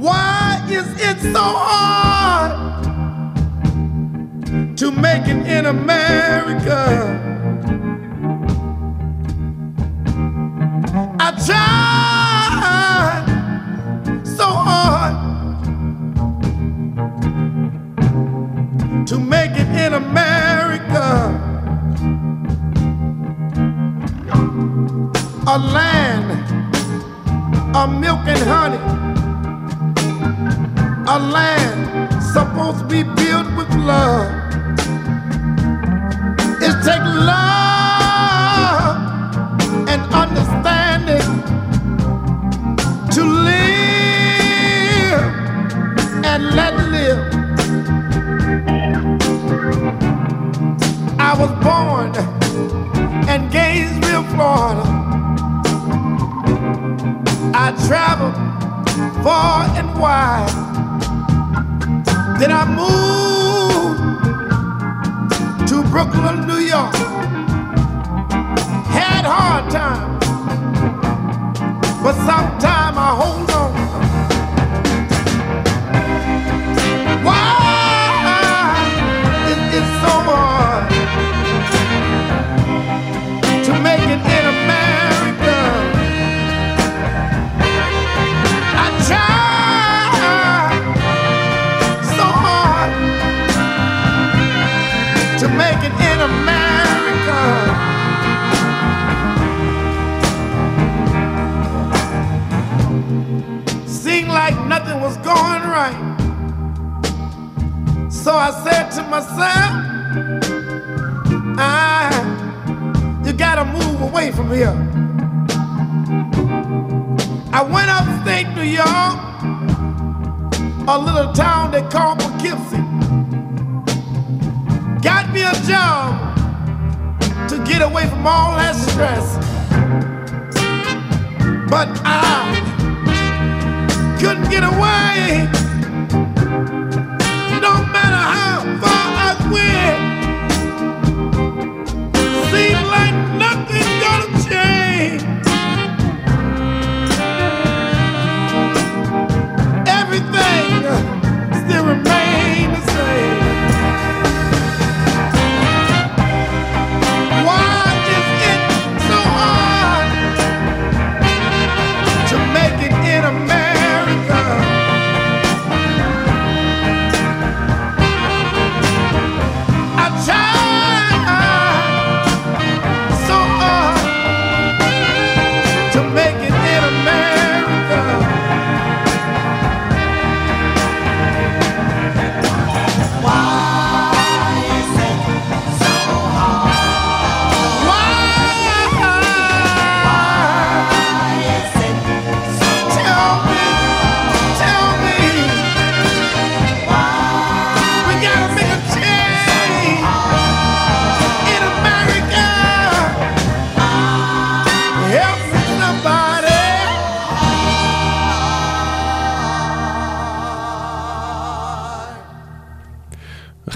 Why 0.00 0.58
is 0.78 0.88
it 1.08 1.18
so 1.34 1.46
hard 1.68 2.52
to 4.80 4.86
make 4.90 5.26
it 5.32 5.42
in 5.56 5.64
America? 5.76 6.80
I 11.24 11.28
tried 11.46 12.21
to 19.12 19.18
make 19.18 19.50
it 19.50 19.68
in 19.84 19.92
America. 19.92 21.06
A 25.46 25.58
land 25.58 26.30
of 27.76 28.00
milk 28.00 28.20
and 28.26 28.44
honey 28.54 28.82
a 31.08 31.18
land 31.18 32.22
supposed 32.22 32.78
to 32.78 32.86
be 32.86 33.02
built 33.02 33.48
with 33.54 33.68
love. 33.74 34.32
It 36.62 36.74
takes 36.86 37.10
love 37.28 37.71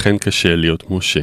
אכן 0.07 0.19
קשה 0.19 0.57
להיות 0.57 0.91
משה. 0.91 1.21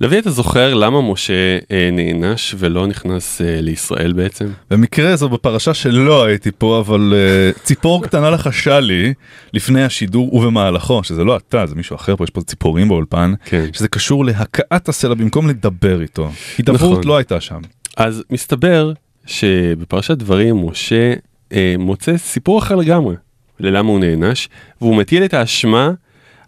לוי, 0.00 0.18
אתה 0.18 0.30
זוכר 0.30 0.74
למה 0.74 1.12
משה 1.12 1.58
אה, 1.70 1.90
נענש 1.92 2.54
ולא 2.58 2.86
נכנס 2.86 3.40
אה, 3.40 3.60
לישראל 3.60 4.12
בעצם? 4.12 4.46
במקרה 4.70 5.16
זו 5.16 5.28
בפרשה 5.28 5.74
שלא 5.74 6.24
הייתי 6.24 6.50
פה, 6.58 6.80
אבל 6.80 7.12
uh, 7.12 7.60
ציפור 7.62 8.02
קטנה 8.02 8.30
לחשה 8.30 8.80
לי 8.80 9.14
לפני 9.52 9.84
השידור 9.84 10.34
ובמהלכו, 10.34 11.04
שזה 11.04 11.24
לא 11.24 11.36
אתה, 11.36 11.66
זה 11.66 11.74
מישהו 11.74 11.96
אחר 11.96 12.16
פה, 12.16 12.24
יש 12.24 12.30
פה 12.30 12.40
ציפורים 12.42 12.88
באולפן, 12.88 13.34
כן. 13.44 13.66
שזה 13.72 13.88
קשור 13.88 14.24
להכאת 14.24 14.88
הסלע 14.88 15.14
במקום 15.14 15.48
לדבר 15.48 16.02
איתו. 16.02 16.30
הידברות 16.58 16.98
נכון. 16.98 17.04
לא 17.04 17.16
הייתה 17.16 17.40
שם. 17.40 17.60
אז 17.96 18.22
מסתבר 18.30 18.92
שבפרשת 19.26 20.16
דברים 20.16 20.66
משה 20.66 21.12
אה, 21.52 21.74
מוצא 21.78 22.16
סיפור 22.16 22.58
אחר 22.58 22.74
לגמרי 22.74 23.14
ללמה 23.60 23.88
הוא 23.90 24.00
נענש, 24.00 24.48
והוא 24.80 24.96
מטיל 24.96 25.24
את 25.24 25.34
האשמה 25.34 25.90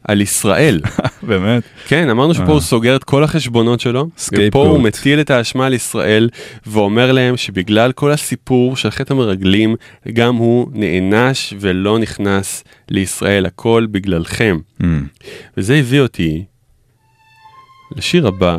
על 0.05 0.21
ישראל. 0.21 0.81
באמת? 1.29 1.63
כן, 1.87 2.11
אמרנו 2.11 2.35
שפה 2.35 2.43
אה. 2.43 2.53
הוא 2.53 2.61
סוגר 2.61 2.97
את 2.97 3.05
כל 3.05 3.25
החשבונות 3.25 3.81
שלו. 3.81 4.09
ופה 4.33 4.67
הוא 4.67 4.81
מטיל 4.81 5.21
את 5.21 5.31
האשמה 5.31 5.67
על 5.67 5.75
ישראל, 5.75 6.29
ואומר 6.67 7.13
להם 7.13 7.37
שבגלל 7.37 7.93
כל 7.93 8.11
הסיפור 8.11 8.77
של 8.77 8.91
חטא 8.91 9.13
המרגלים, 9.13 9.77
גם 10.13 10.37
הוא 10.37 10.69
נענש 10.73 11.55
ולא 11.61 11.99
נכנס 11.99 12.65
לישראל, 12.89 13.47
הכל 13.47 13.87
בגללכם. 13.91 14.59
Mm. 14.81 14.85
וזה 15.57 15.75
הביא 15.75 16.01
אותי 16.01 16.45
לשיר 17.97 18.27
הבא, 18.27 18.59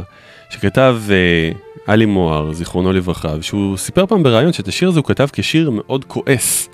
שכתב 0.49 0.97
אה, 1.09 1.51
עלי 1.87 2.05
מוהר, 2.05 2.53
זיכרונו 2.53 2.93
לברכה, 2.93 3.35
ושהוא 3.39 3.77
סיפר 3.77 4.05
פעם 4.05 4.23
בריאיון 4.23 4.53
שאת 4.53 4.67
השיר 4.67 4.89
הזה 4.89 4.99
הוא 4.99 5.05
כתב 5.05 5.27
כשיר 5.33 5.71
מאוד 5.73 6.05
כועס. 6.05 6.69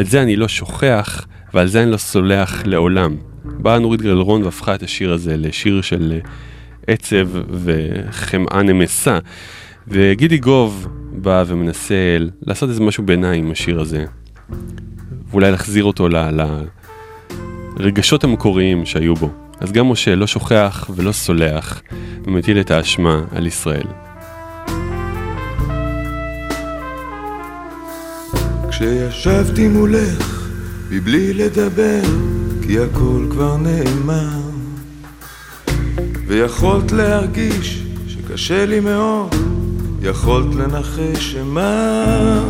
את 0.00 0.06
זה 0.06 0.22
אני 0.22 0.36
לא 0.36 0.48
שוכח, 0.48 1.26
ועל 1.54 1.66
זה 1.66 1.82
אני 1.82 1.90
לא 1.90 1.96
סולח 1.96 2.62
לעולם. 2.66 3.16
באה 3.58 3.78
נורית 3.78 4.02
גלרון 4.02 4.42
והפכה 4.42 4.74
את 4.74 4.82
השיר 4.82 5.12
הזה 5.12 5.36
לשיר 5.36 5.80
של 5.80 6.12
אה, 6.12 6.30
עצב 6.86 7.28
וחמאה 7.50 8.62
נמסה. 8.62 9.18
וגידי 9.88 10.38
גוב 10.38 10.88
בא 11.12 11.44
ומנסה 11.46 12.16
לעשות 12.42 12.68
איזה 12.68 12.80
משהו 12.80 13.04
ביניים 13.04 13.44
עם 13.44 13.50
השיר 13.50 13.80
הזה. 13.80 14.04
ואולי 15.30 15.50
להחזיר 15.50 15.84
אותו 15.84 16.08
לרגשות 17.78 18.24
המקוריים 18.24 18.86
שהיו 18.86 19.14
בו. 19.14 19.30
אז 19.60 19.72
גם 19.72 19.88
משה 19.88 20.14
לא 20.14 20.26
שוכח 20.26 20.90
ולא 20.96 21.12
סולח, 21.12 21.82
ומטיל 22.24 22.60
את 22.60 22.70
האשמה 22.70 23.24
על 23.30 23.46
ישראל. 23.46 23.86
כשישבתי 28.70 29.68
מולך, 29.68 30.48
מבלי 30.90 31.34
לדבר, 31.34 32.02
כי 32.66 32.78
הכל 32.78 33.26
כבר 33.30 33.56
נאמר. 33.56 34.40
ויכולת 36.26 36.92
להרגיש 36.92 37.82
שקשה 38.08 38.66
לי 38.66 38.80
מאוד, 38.80 39.34
יכולת 40.02 40.54
לנחש 40.54 41.32
שמה. 41.32 42.44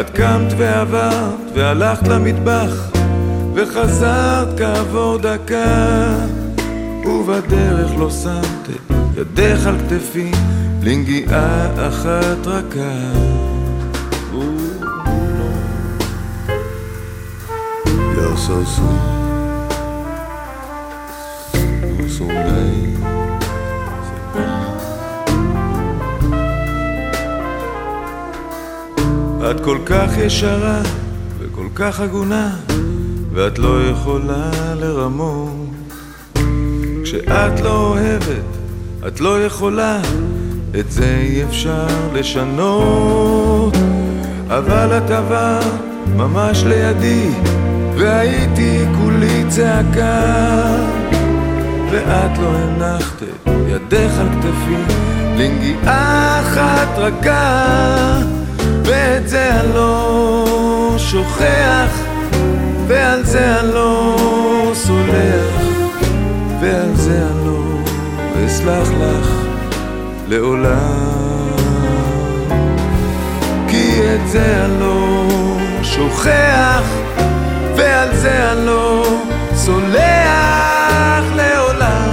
את 0.00 0.10
קמת 0.10 0.52
ועברת 0.58 1.34
והלכת 1.54 2.08
למטבח, 2.08 2.90
וחזרת 3.54 4.58
כעבור 4.58 5.18
דקה. 5.18 6.16
ובדרך 7.06 7.90
לא 7.98 8.10
שמת 8.10 8.76
ידך 9.16 9.66
על 9.66 9.74
כתפי, 9.78 10.30
לנגיעה 10.82 11.88
אחת 11.88 12.46
רכה. 12.46 13.42
You're 18.32 18.40
so 18.40 18.64
sweet, 18.64 19.04
you're 21.98 22.08
so 22.08 22.24
nice. 22.24 22.98
את 29.50 29.60
כל 29.64 29.78
כך 29.86 30.18
ישרה 30.18 30.82
וכל 31.38 31.66
כך 31.74 32.00
הגונה, 32.00 32.56
ואת 33.32 33.58
לא 33.58 33.82
יכולה 33.90 34.50
לרמות. 34.74 35.52
כשאת 37.04 37.60
לא 37.60 37.86
אוהבת, 37.86 38.44
את 39.08 39.20
לא 39.20 39.44
יכולה, 39.44 40.00
את 40.80 40.92
זה 40.92 41.16
אי 41.22 41.44
אפשר 41.44 41.86
לשנות. 42.12 43.76
אבל 44.48 44.98
את 44.98 45.10
עברת 45.10 45.64
ממש 46.16 46.64
לידי, 46.64 47.30
והייתי 48.02 48.84
כולי 49.00 49.44
צעקה. 49.48 50.22
ואת 51.90 52.38
לא 52.38 52.48
הנחת 52.48 53.22
ידך 53.68 54.18
על 54.20 54.28
כתפי, 54.28 54.94
לנגיעה 55.36 56.40
אחת 56.40 56.98
רכה. 56.98 58.18
ואת 58.84 59.28
זה 59.28 59.60
אני 59.60 59.74
לא 59.74 60.94
שוכח, 60.98 62.00
ועל 62.86 63.24
זה 63.24 63.60
אני 63.60 63.74
לא 63.74 64.16
סולח, 64.74 65.62
ועל 66.60 66.94
זה 66.94 67.22
אני 67.30 67.46
לא 67.46 67.62
אסלח 68.46 68.88
לך 69.00 69.28
לעולם. 70.28 71.52
כי 73.68 74.00
את 74.14 74.28
זה 74.28 74.64
אני 74.64 74.80
לא 74.80 75.26
שוכח, 75.82 76.82
ועל 78.02 78.16
זה 78.16 78.52
אני 78.52 78.66
לא 78.66 79.18
סולח 79.54 81.24
לעולם. 81.36 82.08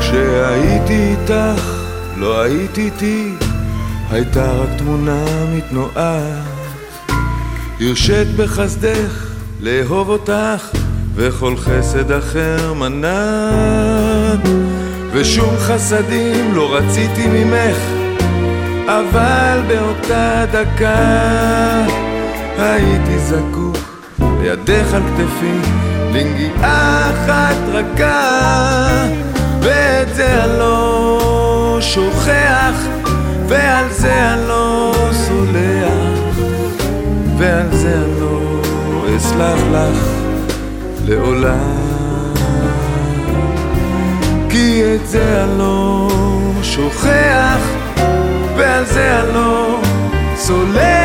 כשהייתי 0.00 1.10
איתך, 1.10 1.62
לא 2.16 2.42
היית 2.42 2.78
איתי, 2.78 3.34
הייתה 4.10 4.52
רק 4.52 4.68
תמונה 4.78 5.24
מתנועת. 5.56 6.42
הרשית 7.80 8.28
בחסדך 8.36 9.26
לאהוב 9.60 10.08
אותך, 10.08 10.68
וכל 11.14 11.56
חסד 11.56 12.12
אחר 12.12 12.72
מנעת. 12.72 14.48
ושום 15.12 15.56
חסדים 15.58 16.54
לא 16.54 16.74
רציתי 16.74 17.26
ממך, 17.26 17.91
אבל 18.86 19.60
באותה 19.68 20.44
דקה 20.52 21.86
הייתי 22.58 23.18
זקוק 23.18 23.78
לידך 24.42 24.94
על 24.94 25.02
כתפי, 25.02 25.58
לנגיעה 26.12 27.10
אחת 27.10 27.56
רכה. 27.72 29.06
ואת 29.62 30.14
זה 30.14 30.44
אני 30.44 30.58
לא 30.58 31.78
שוכח, 31.80 32.86
ועל 33.48 33.84
זה 33.90 34.32
אני 34.32 34.48
לא 34.48 34.92
סולח, 35.12 36.36
ועל 37.38 37.68
זה 37.72 37.94
אני 37.94 38.20
לא 38.20 38.62
אסלח 39.16 39.60
לך 39.72 40.06
לעולם. 41.04 41.82
כי 44.48 44.82
את 44.94 45.08
זה 45.08 45.44
אני 45.44 45.58
לא 45.58 46.08
שוכח, 46.62 47.60
ze 48.84 49.08
alo 49.08 49.80
so 50.36 50.56
le 50.74 51.02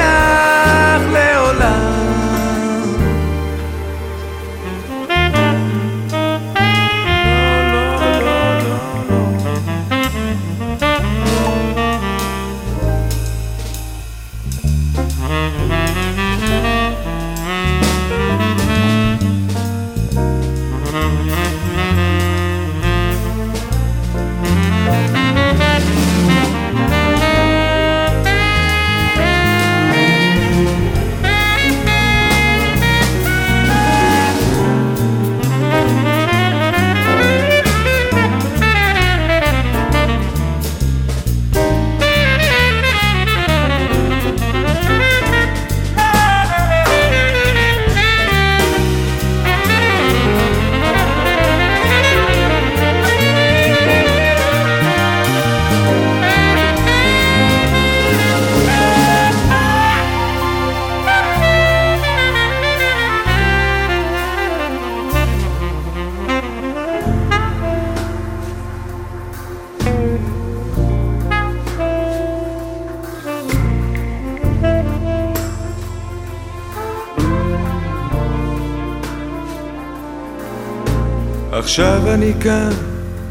עכשיו 81.80 82.14
אני 82.14 82.34
כאן, 82.40 82.70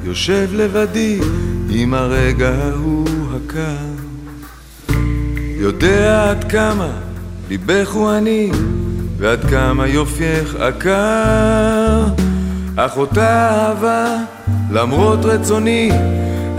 יושב 0.04 0.48
לבדי, 0.52 1.18
עם 1.70 1.94
הרגע 1.94 2.48
ההוא 2.48 3.09
הקר. 3.37 3.87
יודע 5.56 6.30
עד 6.30 6.44
כמה 6.44 6.88
ליבך 7.48 7.90
הוא 7.90 8.11
עני, 8.11 8.50
ועד 9.18 9.50
כמה 9.50 9.87
יופייך 9.87 10.54
עקר. 10.54 12.04
אך 12.76 12.96
אותה 12.96 13.50
אהבה, 13.50 14.16
למרות 14.70 15.24
רצוני, 15.24 15.90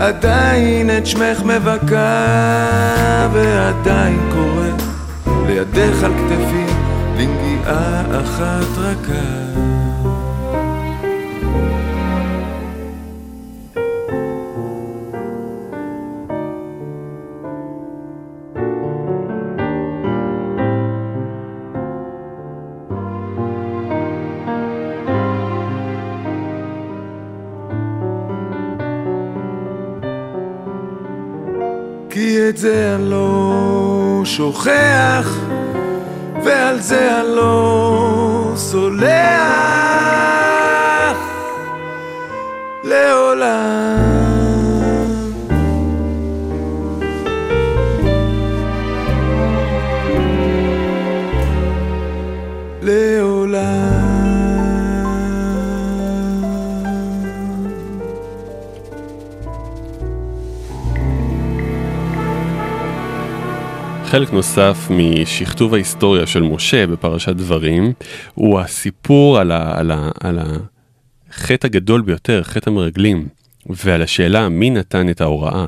עדיין 0.00 0.98
את 0.98 1.06
שמך 1.06 1.42
מבכה, 1.42 3.28
ועדיין 3.32 4.30
קורא 4.32 4.68
לידך 5.46 6.04
על 6.04 6.12
כתפי, 6.12 6.66
לנגיעה 7.16 8.02
אחת 8.20 8.78
רכה. 8.78 9.47
חלק 64.10 64.32
נוסף 64.32 64.88
משכתוב 64.90 65.74
ההיסטוריה 65.74 66.26
של 66.26 66.42
משה 66.42 66.86
בפרשת 66.86 67.36
דברים 67.36 67.92
הוא 68.34 68.60
הסיפור 68.60 69.38
על, 69.38 69.52
ה, 69.52 69.78
על, 69.78 69.90
ה, 69.90 70.10
על 70.20 70.38
החטא 71.30 71.66
הגדול 71.66 72.00
ביותר, 72.00 72.42
חטא 72.42 72.70
המרגלים, 72.70 73.28
ועל 73.66 74.02
השאלה 74.02 74.48
מי 74.48 74.70
נתן 74.70 75.08
את 75.08 75.20
ההוראה. 75.20 75.66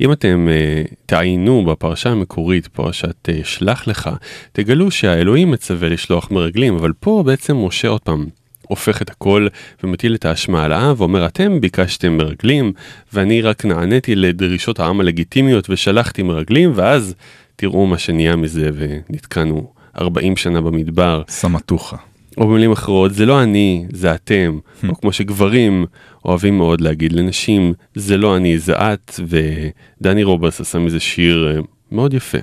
אם 0.00 0.12
אתם 0.12 0.48
uh, 0.48 0.94
תעיינו 1.06 1.64
בפרשה 1.64 2.10
המקורית, 2.10 2.66
פרשת 2.66 3.28
uh, 3.28 3.44
שלח 3.44 3.88
לך, 3.88 4.10
תגלו 4.52 4.90
שהאלוהים 4.90 5.50
מצווה 5.50 5.88
לשלוח 5.88 6.30
מרגלים, 6.30 6.74
אבל 6.74 6.92
פה 7.00 7.22
בעצם 7.26 7.56
משה 7.56 7.88
עוד 7.88 8.00
פעם. 8.00 8.26
הופך 8.68 9.02
את 9.02 9.10
הכל 9.10 9.46
ומטיל 9.82 10.14
את 10.14 10.24
האשמה 10.24 10.64
על 10.64 10.72
העם 10.72 10.94
ואומר 10.96 11.26
אתם 11.26 11.60
ביקשתם 11.60 12.16
מרגלים 12.16 12.72
ואני 13.12 13.42
רק 13.42 13.64
נעניתי 13.64 14.14
לדרישות 14.14 14.80
העם 14.80 15.00
הלגיטימיות 15.00 15.70
ושלחתי 15.70 16.22
מרגלים 16.22 16.72
ואז 16.74 17.14
תראו 17.56 17.86
מה 17.86 17.98
שנהיה 17.98 18.36
מזה 18.36 18.70
ונתקענו 18.74 19.72
40 20.00 20.36
שנה 20.36 20.60
במדבר. 20.60 21.22
סמטוחה. 21.28 21.96
או 22.38 22.48
במילים 22.48 22.72
אחרות, 22.72 23.14
זה 23.14 23.26
לא 23.26 23.42
אני, 23.42 23.86
זה 23.92 24.14
אתם. 24.14 24.58
או 24.88 25.00
כמו 25.00 25.12
שגברים 25.12 25.86
אוהבים 26.24 26.58
מאוד 26.58 26.80
להגיד 26.80 27.12
לנשים, 27.12 27.72
זה 27.94 28.16
לא 28.16 28.36
אני, 28.36 28.58
זה 28.58 28.74
את, 28.76 29.20
ודני 30.00 30.24
רוברס 30.24 30.60
עשה 30.60 30.78
מזה 30.78 31.00
שיר 31.00 31.52
אה, 31.56 31.60
מאוד 31.92 32.14
יפה. 32.14 32.38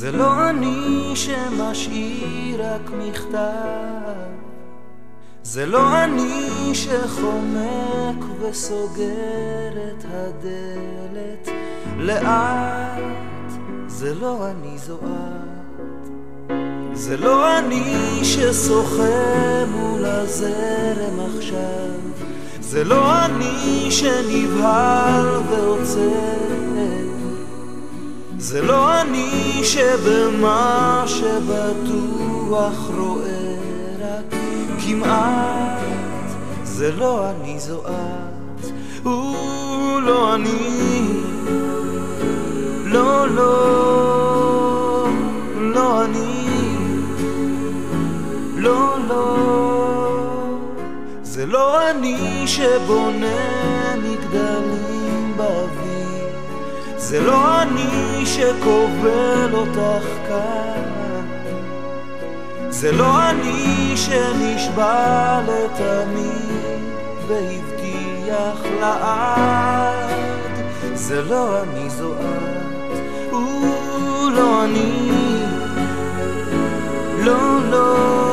זה 0.00 0.12
לא 0.12 0.50
אני 0.50 1.12
שמשאיר 1.14 2.62
רק 2.64 2.90
מכתב, 2.98 4.30
זה 5.42 5.66
לא 5.66 6.04
אני 6.04 6.70
שחומק 6.72 8.24
וסוגר 8.40 9.72
את 9.88 10.04
הדלת. 10.04 11.48
לאט, 11.98 13.52
זה 13.86 14.14
לא 14.14 14.50
אני 14.50 14.78
זו 14.78 14.98
את. 14.98 16.10
זה 16.92 17.16
לא 17.16 17.58
אני 17.58 18.20
ששוחה 18.22 19.64
מול 19.68 20.04
הזרם 20.04 21.20
עכשיו, 21.36 22.00
זה 22.60 22.84
לא 22.84 23.24
אני 23.24 23.90
שנבהל 23.90 25.26
ועוצר, 25.50 26.69
זה 28.42 28.62
לא 28.62 29.00
אני 29.00 29.60
שבמה 29.64 31.04
שבטוח 31.06 32.90
רואה 32.98 33.56
רק 34.00 34.34
כמעט, 34.84 35.78
זה 36.64 36.92
לא 36.92 37.30
אני 37.30 37.60
זו 37.60 37.82
את, 37.86 38.66
הוא 39.02 40.02
לא 40.02 40.34
אני, 40.34 41.06
לא 42.84 43.28
לא, 43.28 45.08
לא 45.60 46.04
אני, 46.04 46.48
לא 48.56 48.96
לא, 49.08 49.36
זה 51.22 51.46
לא 51.46 51.90
אני 51.90 52.42
שבונה 52.46 53.70
באוויר, 54.32 54.69
זה 57.10 57.20
לא 57.20 57.62
אני 57.62 58.26
שכובל 58.26 59.54
אותך 59.54 60.06
כאן, 60.28 61.26
זה 62.68 62.92
לא 62.92 63.30
אני 63.30 63.92
שנשבע 63.96 65.40
לתמיד 65.40 66.82
והבטיח 67.28 68.62
לעד, 68.80 70.10
זה 70.94 71.22
לא 71.22 71.62
אני 71.62 71.90
זו 71.90 72.12
את, 72.12 73.32
הוא 73.32 74.30
לא 74.30 74.64
אני, 74.64 75.10
לא 77.18 77.70
לא, 77.70 78.29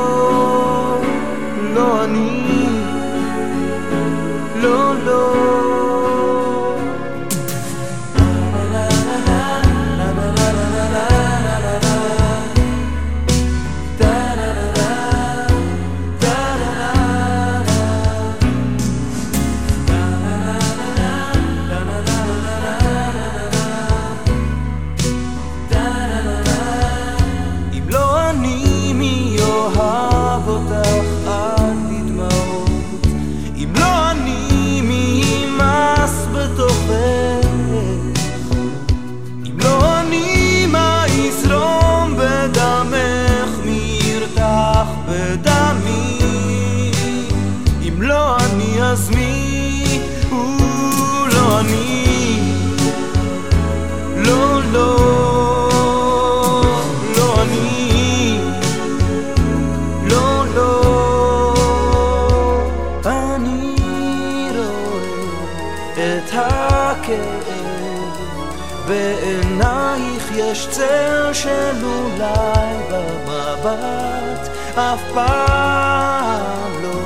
בעינייך 68.88 70.30
יש 70.34 70.68
צל 70.70 71.30
של 71.32 71.84
אולי 71.84 72.76
במבט 72.90 74.48
אף 74.74 75.00
פעם 75.14 76.82
לא 76.82 76.98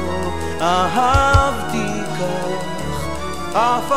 אהבתי 0.61 2.03
כך 2.19 3.07
אף 3.57 3.93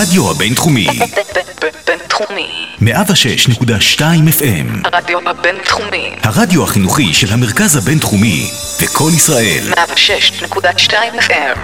הרדיו 0.00 0.30
הבינתחומי, 0.30 0.86
בינתחומי. 1.86 2.66
106.2 2.80 4.00
FM, 4.00 4.88
הרדיו 4.92 5.18
הבינתחומי. 5.28 6.10
הרדיו 6.22 6.64
החינוכי 6.64 7.14
של 7.14 7.32
המרכז 7.32 7.76
הבינתחומי, 7.76 8.50
וקול 8.82 9.12
ישראל, 9.12 9.72
106.2 9.72 10.92
FM. 11.20 11.58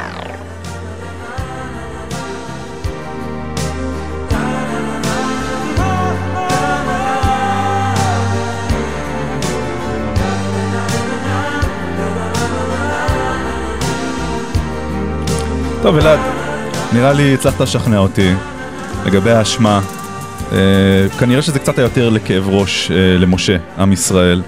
טוב 15.82 15.96
אלעד, 15.96 16.35
נראה 16.92 17.12
לי 17.12 17.34
הצלחת 17.34 17.60
לשכנע 17.60 17.98
אותי 17.98 18.32
לגבי 19.06 19.30
האשמה. 19.30 19.80
אה, 20.52 20.58
כנראה 21.18 21.42
שזה 21.42 21.58
קצת 21.58 21.78
היה 21.78 21.84
יותר 21.84 22.08
לכאב 22.08 22.48
ראש 22.48 22.90
אה, 22.90 23.18
למשה, 23.18 23.56
עם 23.78 23.92
ישראל. 23.92 24.42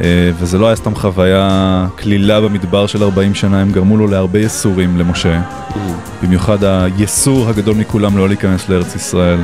אה, 0.00 0.30
וזה 0.38 0.58
לא 0.58 0.66
היה 0.66 0.76
סתם 0.76 0.94
חוויה 0.94 1.86
קלילה 1.96 2.40
במדבר 2.40 2.86
של 2.86 3.02
40 3.02 3.34
שנה, 3.34 3.60
הם 3.60 3.72
גרמו 3.72 3.96
לו 3.96 4.06
להרבה 4.06 4.38
ייסורים 4.38 4.96
למשה. 4.96 5.40
במיוחד 6.22 6.64
הייסור 6.64 7.48
הגדול 7.48 7.76
מכולם 7.76 8.18
לא 8.18 8.28
להיכנס 8.28 8.68
לארץ 8.68 8.94
ישראל. 8.94 9.38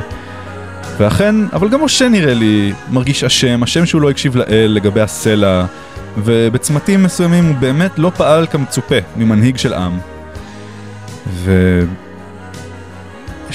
ואכן, 0.98 1.34
אבל 1.52 1.68
גם 1.68 1.84
משה 1.84 2.08
נראה 2.08 2.34
לי 2.34 2.72
מרגיש 2.90 3.24
אשם, 3.24 3.62
אשם 3.62 3.86
שהוא 3.86 4.02
לא 4.02 4.10
הקשיב 4.10 4.36
לאל 4.36 4.72
לגבי 4.74 5.00
הסלע, 5.00 5.64
ובצמתים 6.18 7.02
מסוימים 7.02 7.44
הוא 7.44 7.54
באמת 7.54 7.98
לא 7.98 8.10
פעל 8.16 8.46
כמצופה 8.46 8.98
ממנהיג 9.16 9.56
של 9.56 9.74
עם. 9.74 10.13
ויש 11.26 11.54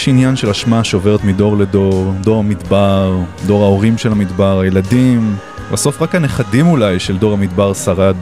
עניין 0.08 0.36
של 0.36 0.50
אשמה 0.50 0.84
שעוברת 0.84 1.24
מדור 1.24 1.58
לדור, 1.58 2.14
דור 2.22 2.40
המדבר, 2.40 3.20
דור 3.48 3.64
ההורים 3.64 3.98
של 3.98 4.12
המדבר, 4.12 4.60
הילדים, 4.60 5.36
בסוף 5.72 6.02
רק 6.02 6.16
הנכדים 6.16 6.68
אולי 6.68 7.00
של 7.00 7.18
דור 7.18 7.34
המדבר 7.34 7.74
שרד 7.74 8.16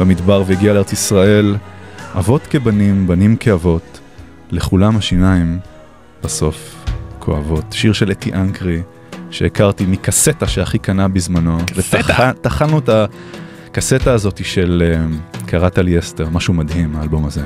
במדבר 0.00 0.42
והגיע 0.46 0.72
לארץ 0.72 0.92
ישראל. 0.92 1.56
אבות 2.18 2.46
כבנים, 2.50 3.06
בנים 3.06 3.36
כאבות, 3.36 4.00
לכולם 4.50 4.96
השיניים 4.96 5.58
בסוף 6.22 6.84
כואבות. 7.18 7.64
שיר 7.70 7.92
של 7.92 8.10
אתי 8.10 8.32
אנקרי 8.32 8.82
שהכרתי 9.30 9.86
מקסטה 9.86 10.46
שאחי 10.46 10.78
קנה 10.78 11.08
בזמנו. 11.08 11.58
קסטה? 11.66 12.32
וטחנו 12.40 12.78
את 12.78 12.90
הקסטה 13.70 14.12
הזאת 14.12 14.44
של 14.44 14.82
אה, 14.86 15.06
קראת 15.46 15.78
לי 15.78 15.98
אסתר, 15.98 16.28
משהו 16.28 16.54
מדהים 16.54 16.96
האלבום 16.96 17.26
הזה. 17.26 17.44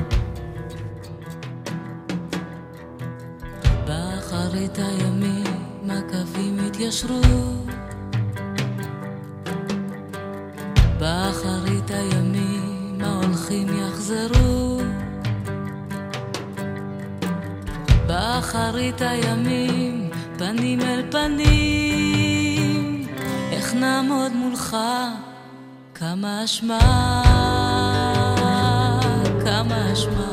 באחרית 18.62 19.00
הימים 19.00 20.10
פנים 20.38 20.80
אל 20.80 21.02
פנים 21.10 23.06
איך 23.52 23.74
נעמוד 23.74 24.32
מולך? 24.32 24.76
כמה 25.94 26.44
אשמה 26.44 26.78
כמה 29.44 29.92
אשמה 29.92 30.32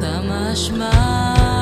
כמה 0.00 0.52
אשמה, 0.52 1.53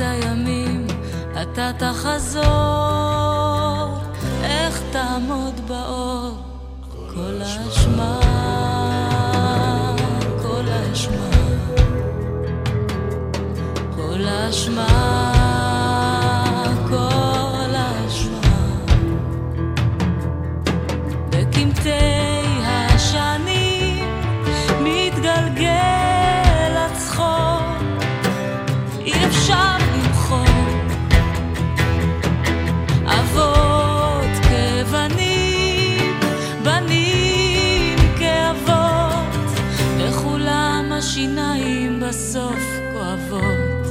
באחרית 0.00 0.22
הימים 0.24 0.86
אתה 1.42 1.70
תחזור, 1.78 2.42
איך 4.42 4.82
תעמוד 4.92 5.60
באור? 5.68 6.36
כל 7.14 7.40
האשמה, 7.42 8.20
כל 10.42 10.64
האשמה, 10.68 11.30
כל 13.96 14.24
האשמה, 14.24 15.29
השיניים 41.00 42.00
בסוף 42.00 42.62
כואבות. 42.92 43.86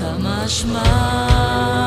כמה 0.00 0.44
אשמה, 0.46 1.85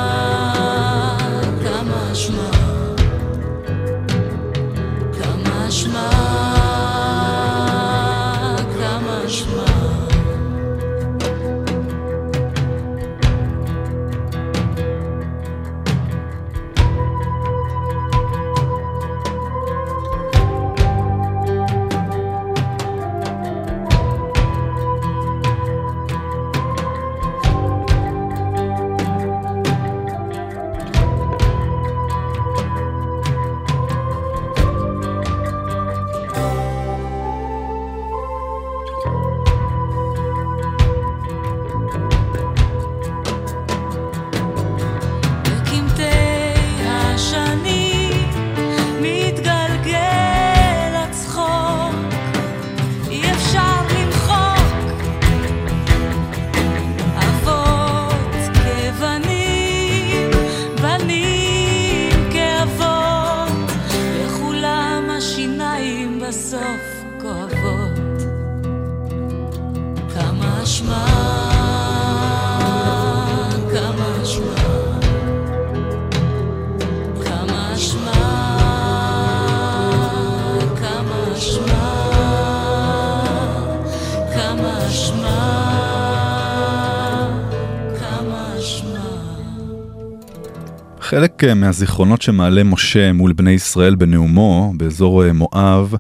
חלק 91.20 91.44
אה, 91.44 91.54
מהזיכרונות 91.54 92.22
שמעלה 92.22 92.64
משה 92.64 93.14
מול 93.14 93.34
בני 93.34 93.52
ישראל 93.52 93.96
בנאומו 93.96 94.74
באזור 94.78 95.26
אה, 95.26 95.34
מואב 95.34 95.96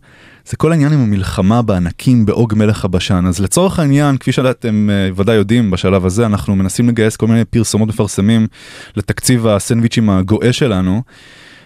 זה 0.45 0.57
כל 0.57 0.71
העניין 0.71 0.93
עם 0.93 0.99
המלחמה 0.99 1.61
בענקים 1.61 2.25
באוג 2.25 2.53
מלך 2.57 2.85
הבשן 2.85 3.25
אז 3.27 3.39
לצורך 3.39 3.79
העניין 3.79 4.17
כפי 4.17 4.31
שאתם 4.31 4.89
אה, 4.89 5.09
ודאי 5.15 5.35
יודעים 5.35 5.71
בשלב 5.71 6.05
הזה 6.05 6.25
אנחנו 6.25 6.55
מנסים 6.55 6.89
לגייס 6.89 7.15
כל 7.15 7.27
מיני 7.27 7.45
פרסומות 7.45 7.89
מפרסמים 7.89 8.47
לתקציב 8.95 9.47
הסנדוויצ'ים 9.47 10.09
הגואה 10.09 10.53
שלנו. 10.53 11.01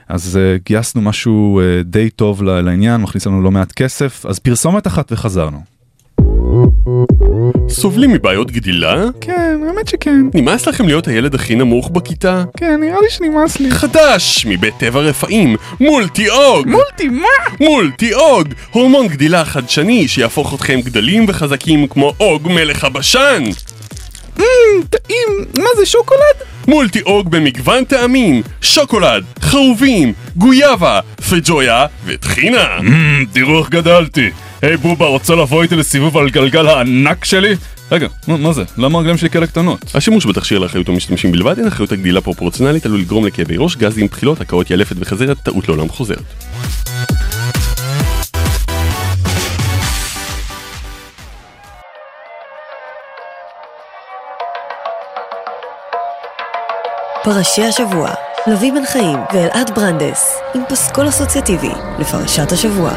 אז 0.10 0.39
uh, 0.39 0.62
גייסנו 0.66 1.01
משהו 1.01 1.62
uh, 1.62 1.84
די 1.84 2.10
טוב 2.10 2.43
לעניין 2.43 3.01
מכניס 3.01 3.28
לנו 3.28 3.41
לא 3.41 3.51
מעט 3.51 3.72
כסף 3.72 4.26
אז 4.26 4.39
פרסומת 4.39 4.88
אחת 4.88 5.12
וחזרנו. 5.12 5.73
סובלים 7.70 8.12
מבעיות 8.12 8.51
גדילה? 8.51 9.04
כן, 9.22 9.60
האמת 9.68 9.88
שכן. 9.88 10.26
נמאס 10.34 10.68
לכם 10.68 10.86
להיות 10.86 11.08
הילד 11.08 11.36
הכי 11.36 11.56
נמוך 11.56 11.89
בכיתה? 11.89 12.43
כן, 12.58 12.80
נראה 12.82 13.01
לי 13.01 13.10
שנמאס 13.10 13.60
לי. 13.60 13.72
חדש! 13.72 14.45
מבית 14.49 14.74
טבע 14.78 14.99
רפאים, 14.99 15.56
מולטי 15.80 16.30
אוג! 16.30 16.68
מולטי 16.68 17.08
מה? 17.08 17.28
מולטי 17.60 18.14
אוג! 18.14 18.47
הורמון 18.72 19.08
גדילה 19.08 19.45
חדשני 19.45 20.08
שיהפוך 20.08 20.54
אתכם 20.54 20.80
גדלים 20.84 21.26
וחזקים 21.28 21.88
כמו 21.88 22.14
אוג 22.20 22.47
מלך 22.51 22.84
הבשן! 22.84 23.43
טעים, 24.89 25.28
מה 25.58 25.70
זה 25.78 25.86
שוקולד? 25.86 26.36
מולטי 26.68 27.01
אוג 27.01 27.32
במגוון 27.32 27.84
טעמים, 27.86 28.41
שוקולד, 28.62 29.24
חרובים, 29.41 30.14
גויאבה, 30.36 30.99
פג'ויה 31.30 31.86
וטחינה. 32.06 32.68
תראו 33.34 33.60
איך 33.60 33.70
גדלתי. 33.70 34.30
היי 34.64 34.78
בובה, 34.78 35.05
רוצה 35.05 35.36
לבוא 35.36 35.64
איתי 35.64 35.76
לסיבוב 35.76 36.18
על 36.18 36.30
גלגל 36.30 36.68
הענק 36.68 37.26
שלי? 37.26 37.55
רגע, 37.91 38.07
מה, 38.28 38.38
מה 38.38 38.53
זה? 38.53 38.64
למה 38.78 38.97
הרגליים 38.97 39.18
שלי 39.18 39.30
כאלה 39.30 39.47
קטנות? 39.47 39.91
השימוש 39.95 40.26
בתכשיר 40.26 40.59
לאחריות 40.59 40.89
המשתמשים 40.89 41.32
בלבד 41.32 41.57
אין 41.57 41.68
אחריות 41.68 41.91
הגדילה 41.91 42.22
פרופורציונלית 42.22 42.86
עלול 42.86 42.99
לגרום 42.99 43.26
לכאבי 43.26 43.57
ראש, 43.57 43.76
גזים, 43.76 44.07
בחילות, 44.07 44.41
הקאות 44.41 44.72
ילפת 44.72 44.95
וחזרת, 44.99 45.38
טעות 45.43 45.68
לעולם 45.70 45.89
חוזרת. 45.89 46.24
פרשי 57.24 57.64
השבוע, 57.64 58.09
לביא 58.47 58.72
בן 58.72 58.86
חיים 58.86 59.20
ואלעד 59.34 59.72
ברנדס, 59.76 60.36
עם 60.55 60.61
פסקול 60.70 61.09
אסוציאטיבי 61.09 61.72
לפרשת 61.99 62.51
השבוע. 62.51 62.93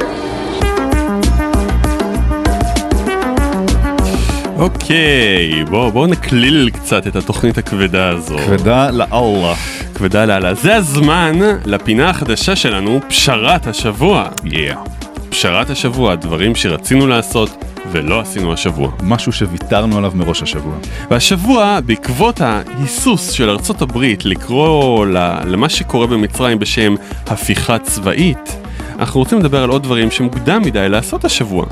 אוקיי, 4.57 5.65
בואו 5.71 5.93
בוא 5.93 6.07
נקליל 6.07 6.71
קצת 6.73 7.07
את 7.07 7.17
התוכנית 7.17 7.59
הכבדה 7.59 8.09
הזו. 8.09 8.39
כבדה 8.39 8.91
לאללה. 8.91 9.55
כבדה 9.95 10.25
לאללה. 10.25 10.55
זה 10.55 10.77
הזמן 10.77 11.39
לפינה 11.65 12.11
החדשה 12.11 12.57
שלנו, 12.57 13.01
פשרת 13.09 13.67
השבוע. 13.67 14.29
Yeah. 14.45 14.77
פשרת 15.29 15.71
השבוע, 15.71 16.15
דברים 16.15 16.55
שרצינו 16.55 17.07
לעשות 17.07 17.65
ולא 17.93 18.21
עשינו 18.21 18.53
השבוע. 18.53 18.91
משהו 19.03 19.33
שוויתרנו 19.33 19.99
עליו 19.99 20.13
מראש 20.15 20.43
השבוע. 20.43 20.75
והשבוע, 21.11 21.81
בעקבות 21.87 22.41
ההיסוס 22.41 23.31
של 23.31 23.51
ארצות 23.51 23.83
הברית 23.83 24.25
לקרוא 24.25 25.07
למה 25.47 25.69
שקורה 25.69 26.07
במצרים 26.07 26.59
בשם 26.59 26.95
הפיכה 27.27 27.79
צבאית, 27.79 28.57
אנחנו 28.99 29.21
רוצים 29.21 29.39
לדבר 29.39 29.63
על 29.63 29.71
עוד 29.71 29.83
דברים 29.83 30.11
שמוקדם 30.11 30.63
מדי 30.63 30.89
לעשות 30.89 31.25
השבוע. 31.25 31.67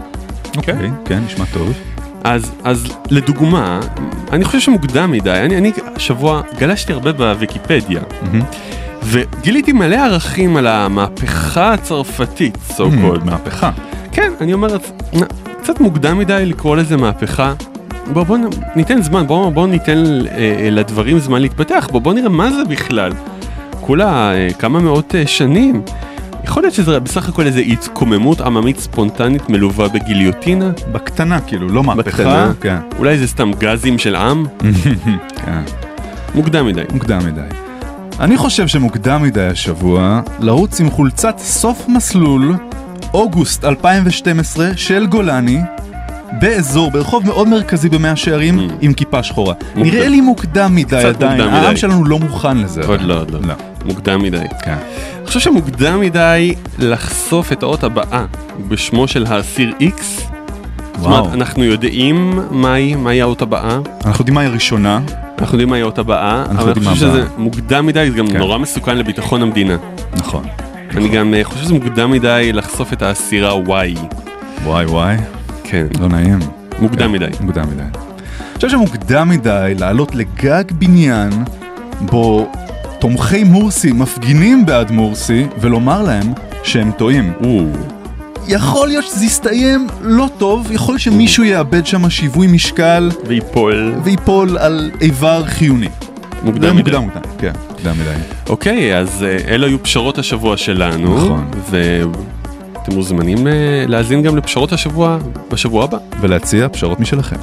אוקיי, 0.57 0.91
כן, 1.05 1.23
נשמע 1.27 1.45
טוב. 1.53 1.94
אז, 2.25 2.53
אז 2.65 2.87
לדוגמה, 3.11 3.81
אני 4.33 4.45
חושב 4.45 4.61
שמוקדם 4.61 5.11
מדי, 5.11 5.31
אני, 5.31 5.59
אני 5.59 5.73
השבוע 5.97 6.43
גלשתי 6.59 6.93
הרבה 6.93 7.13
בוויקיפדיה, 7.13 8.01
וגיליתי 9.03 9.73
מלא 9.73 9.97
ערכים 9.97 10.57
על 10.57 10.67
המהפכה 10.67 11.73
הצרפתית, 11.73 12.59
so 12.71 12.81
called. 12.81 13.25
מהפכה. 13.25 13.71
כן, 14.13 14.33
אני 14.41 14.53
אומר, 14.53 14.77
קצת 15.63 15.81
מוקדם 15.81 16.19
מדי 16.19 16.43
לקרוא 16.47 16.77
לזה 16.77 16.97
מהפכה. 16.97 17.55
בוא, 18.13 18.23
בוא 18.23 18.39
ניתן 18.77 19.03
זמן, 19.03 19.27
בוא, 19.27 19.51
בוא 19.51 19.67
ניתן 19.67 20.05
אה, 20.27 20.57
אה, 20.59 20.71
לדברים 20.71 21.19
זמן 21.19 21.43
להתפתח, 21.43 21.89
בוא, 21.93 22.01
בוא 22.01 22.15
נראה 22.15 22.29
מה 22.29 22.51
זה 22.51 22.65
בכלל. 22.65 23.13
כולה 23.81 24.35
אה, 24.35 24.49
כמה 24.59 24.81
מאות 24.81 25.15
אה, 25.15 25.27
שנים. 25.27 25.83
יכול 26.45 26.63
להיות 26.63 26.75
שזה 26.75 27.01
בסך 27.01 27.29
הכל 27.29 27.47
איזה 27.47 27.61
התקוממות 27.61 28.41
עממית 28.41 28.79
ספונטנית 28.79 29.49
מלווה 29.49 29.89
בגיליוטינה? 29.89 30.71
בקטנה, 30.93 31.41
כאילו, 31.41 31.69
לא 31.69 31.85
מהפכה. 31.85 32.03
בקטנה? 32.11 32.53
כן. 32.61 32.77
אולי 32.99 33.19
זה 33.19 33.27
סתם 33.27 33.51
גזים 33.59 33.99
של 33.99 34.17
עם? 34.17 34.47
כן. 35.45 35.63
מוקדם 36.35 36.67
מדי. 36.67 36.83
מוקדם 36.93 37.19
מדי. 37.27 37.41
אני 38.21 38.37
חושב 38.37 38.69
שמוקדם 38.69 39.23
מדי 39.23 39.47
השבוע 39.47 40.21
לרוץ 40.41 40.81
עם 40.81 40.91
חולצת 40.91 41.39
סוף 41.39 41.89
מסלול, 41.89 42.55
אוגוסט 43.15 43.65
2012 43.65 44.71
של 44.77 45.07
גולני, 45.07 45.61
באזור, 46.41 46.91
ברחוב 46.91 47.27
מאוד 47.27 47.49
מרכזי 47.49 47.89
במאה 47.89 48.17
שערים, 48.17 48.69
עם 48.81 48.93
כיפה 48.93 49.23
שחורה. 49.23 49.55
נראה 49.77 50.09
לי 50.09 50.21
מוקדם 50.21 50.75
מדי 50.75 50.97
עדיין, 50.97 51.41
מוקדם 51.41 51.55
העם. 51.55 51.77
שלנו 51.77 52.05
לא 52.05 52.19
מוכן 52.19 52.57
לזה. 52.59 52.81
עוד 52.87 53.01
לא, 53.03 53.19
עוד 53.19 53.31
לא. 53.31 53.41
לא. 53.43 53.55
מוקדם 53.85 54.23
מדי. 54.23 54.39
כן. 54.65 54.77
אני 55.19 55.27
חושב 55.27 55.41
שמוקדם 55.41 56.01
מדי 56.01 56.55
לחשוף 56.79 57.53
את 57.53 57.63
האות 57.63 57.85
הבאה 57.85 58.25
בשמו 58.69 59.09
של 59.09 59.27
האסיר 59.29 59.73
איקס. 59.81 60.19
זאת 60.19 60.27
וואו. 60.99 61.19
אומרת, 61.19 61.35
אנחנו 61.35 61.65
יודעים 61.65 62.39
מהי, 62.51 62.95
מהי 62.95 63.23
האות 63.23 63.43
הבאה, 63.43 63.79
אנחנו 64.05 64.21
יודעים 64.21 64.35
מהי 64.35 64.47
הראשונה, 64.47 65.01
אנחנו 65.39 65.55
יודעים 65.55 65.69
מהי 65.69 65.81
האות 65.81 65.99
הבאה, 65.99 66.43
אנחנו 66.43 66.63
אבל 66.63 66.73
אני 66.77 66.85
חושב 66.85 66.97
שזה. 66.97 67.25
מוקדם 67.39 67.87
מדי, 67.87 68.11
זה 68.11 68.17
גם 68.17 68.27
כן. 68.27 68.39
נורא 68.39 68.59
מסוכן 68.59 68.99
לביטחון 68.99 69.43
המדינה. 69.43 69.77
נכון. 70.17 70.45
אני 70.97 71.09
גם 71.09 71.35
אה, 71.35 71.45
חושב 71.45 71.65
שזה 71.65 71.75
מוקדם 71.75 72.11
מדי 72.11 72.51
לחשוף 72.53 72.93
את 72.93 73.03
האסירה 73.03 73.57
וואי. 73.57 73.95
וואי 74.65 74.85
וואי, 74.87 75.17
כן, 75.65 75.87
לא 76.01 76.09
נעים. 76.09 76.39
מוקדם 76.79 77.13
מדי. 77.13 77.27
מוקדם 77.41 77.65
מדי. 77.71 77.83
אני 77.83 78.55
חושב 78.57 78.71
שמוקדם 78.71 79.29
מדי 79.29 79.75
לעלות 79.79 80.15
לגג 80.15 80.65
בניין 80.73 81.31
בו 82.01 82.51
תומכי 83.05 83.45
מורסי 83.45 83.93
מפגינים 83.93 84.67
בעד 84.67 84.91
מורסי 84.91 85.47
ולומר 85.61 86.03
להם 86.03 86.33
שהם 86.63 86.91
טועים. 86.93 87.33
יכול 88.49 88.89
להיות 88.89 89.05
שזה 89.05 89.25
יסתיים 89.25 89.87
לא 90.01 90.29
טוב, 90.39 90.73
יכול 90.73 90.93
להיות 90.93 91.03
שמישהו 91.03 91.45
יאבד 91.45 91.87
שם 91.87 92.11
שיווי 92.11 92.47
משקל 92.47 93.11
ויפול. 93.27 93.95
ויפול 94.05 94.59
על 94.59 94.91
איבר 95.01 95.45
חיוני. 95.47 95.89
מוקדם 96.43 96.77
מדי. 96.77 96.83
מוקדם 96.83 97.03
מוקדם, 97.03 97.23
כן, 97.39 97.53
מוקדם 97.71 97.95
מדי. 98.01 98.15
אוקיי, 98.49 98.99
אז 98.99 99.25
אה, 99.25 99.55
אלו 99.55 99.67
היו 99.67 99.83
פשרות 99.83 100.19
השבוע 100.19 100.57
שלנו. 100.57 101.17
נכון. 101.17 101.51
ואתם 101.71 102.95
מוזמנים 102.95 103.47
אה, 103.47 103.53
להאזין 103.89 104.23
גם 104.23 104.37
לפשרות 104.37 104.73
השבוע 104.73 105.19
בשבוע 105.53 105.85
הבא. 105.85 105.99
ולהציע 106.21 106.69
פשרות 106.69 107.01
משלכם. 107.01 107.37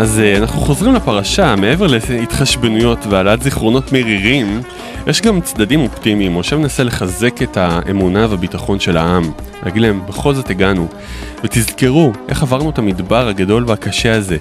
אז 0.00 0.20
אה, 0.20 0.36
אנחנו 0.36 0.60
חוזרים 0.60 0.94
לפרשה, 0.94 1.56
מעבר 1.56 1.86
להתחשבנויות 1.86 2.98
והעלאת 3.10 3.42
זיכרונות 3.42 3.92
מרירים, 3.92 4.62
יש 5.06 5.22
גם 5.22 5.40
צדדים 5.40 5.80
אופטימיים, 5.80 6.38
משה 6.38 6.56
מנסה 6.56 6.82
לחזק 6.82 7.42
את 7.42 7.56
האמונה 7.56 8.26
והביטחון 8.30 8.80
של 8.80 8.96
העם. 8.96 9.32
להגיד 9.62 9.82
להם, 9.82 10.06
בכל 10.06 10.34
זאת 10.34 10.50
הגענו. 10.50 10.88
ותזכרו, 11.44 12.12
איך 12.28 12.42
עברנו 12.42 12.70
את 12.70 12.78
המדבר 12.78 13.28
הגדול 13.28 13.64
והקשה 13.66 14.16
הזה. 14.16 14.36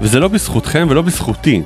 וזה 0.00 0.20
לא 0.20 0.28
בזכותכם 0.28 0.86
ולא 0.90 1.02
בזכותי. 1.02 1.62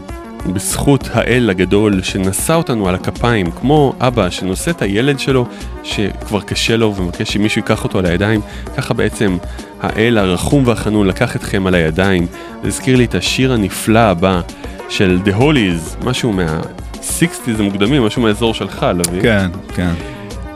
בזכות 0.47 1.09
האל 1.12 1.51
הגדול 1.51 2.03
שנשא 2.03 2.55
אותנו 2.55 2.88
על 2.88 2.95
הכפיים, 2.95 3.51
כמו 3.51 3.95
אבא 4.01 4.30
שנושא 4.30 4.70
את 4.70 4.82
הילד 4.82 5.18
שלו 5.18 5.47
שכבר 5.82 6.41
קשה 6.41 6.76
לו 6.76 6.97
ומבקש 6.97 7.32
שמישהו 7.32 7.59
ייקח 7.61 7.84
אותו 7.84 7.99
על 7.99 8.07
הידיים, 8.07 8.41
ככה 8.76 8.95
בעצם 8.95 9.36
האל 9.80 10.18
הרחום 10.18 10.66
והחנון 10.66 11.07
לקח 11.07 11.36
אתכם 11.36 11.66
על 11.66 11.74
הידיים. 11.74 12.26
זה 12.62 12.68
הזכיר 12.68 12.97
לי 12.97 13.05
את 13.05 13.14
השיר 13.14 13.53
הנפלא 13.53 13.99
הבא 13.99 14.41
של 14.88 15.18
The 15.24 15.41
Holies, 15.41 16.05
משהו 16.05 16.32
מה-60's 16.32 17.59
המוקדמים, 17.59 18.03
משהו 18.03 18.22
מהאזור 18.22 18.55
שלך, 18.55 18.86
לוי. 18.95 19.20
כן, 19.22 19.51
כן. 19.74 19.93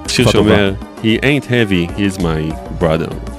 שיר 0.08 0.30
שאומר, 0.30 0.72
He 1.02 1.18
ain't 1.22 1.44
heavy, 1.44 1.86
he's 1.98 2.18
my 2.18 2.54
brother. 2.80 3.33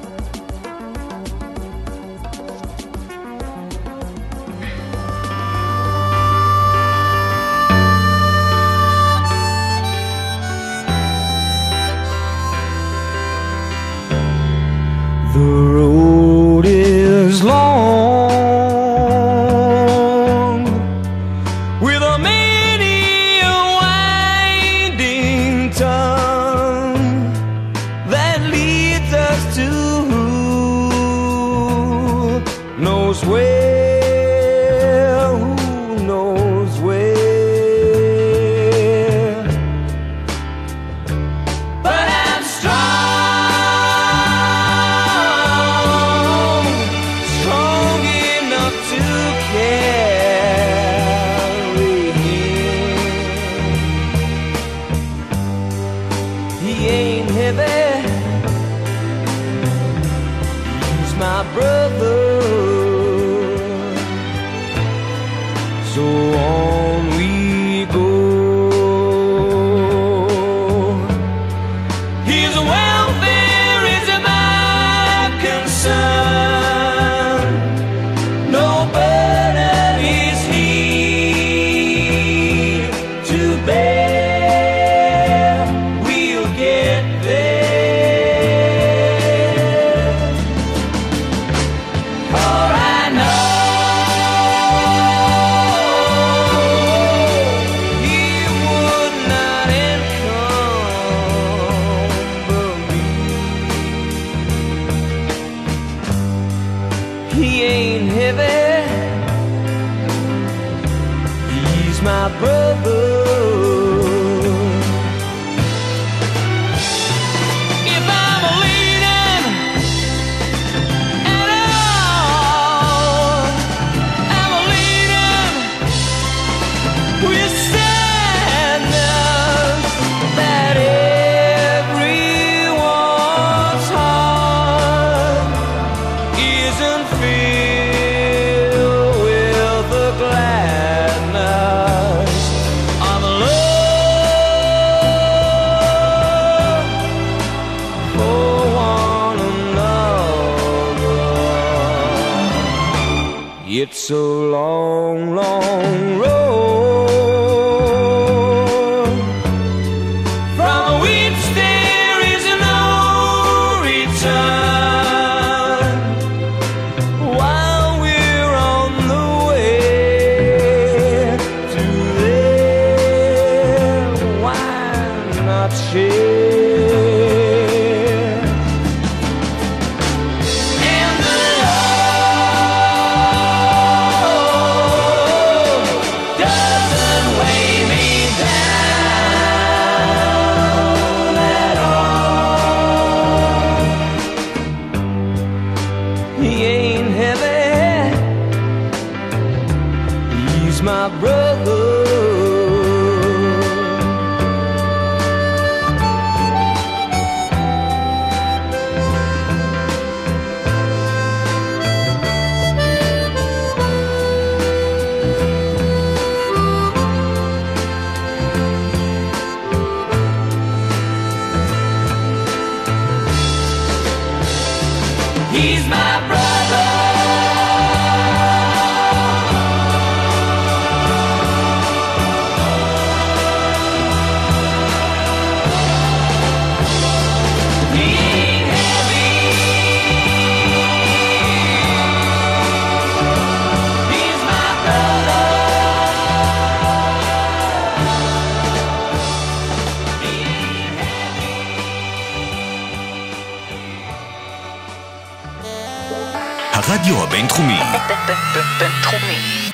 בינתחומי. 258.56 259.70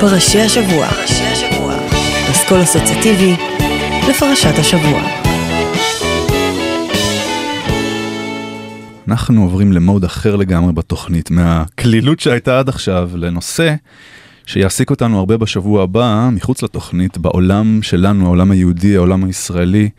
פרשי 0.00 0.40
השבוע. 0.40 0.88
אסכול 2.30 2.62
אסוציאטיבי 2.62 3.36
לפרשת 4.10 4.58
השבוע. 4.58 5.02
אנחנו 9.08 9.42
עוברים 9.42 9.72
למוד 9.72 10.04
אחר 10.04 10.36
לגמרי 10.36 10.72
בתוכנית, 10.72 11.30
מהקלילות 11.30 12.20
שהייתה 12.20 12.58
עד 12.58 12.68
עכשיו 12.68 13.10
לנושא 13.14 13.74
שיעסיק 14.46 14.90
אותנו 14.90 15.18
הרבה 15.18 15.36
בשבוע 15.36 15.82
הבא, 15.82 16.28
מחוץ 16.32 16.62
לתוכנית, 16.62 17.18
בעולם 17.18 17.78
שלנו, 17.82 18.26
העולם 18.26 18.50
היהודי, 18.50 18.96
העולם 18.96 19.24
הישראלי, 19.24 19.90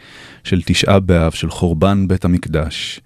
של 0.44 0.62
תשעה 0.66 1.00
באב, 1.00 1.32
של 1.32 1.50
חורבן 1.50 2.08
בית 2.08 2.26
המקדש. 2.26 3.02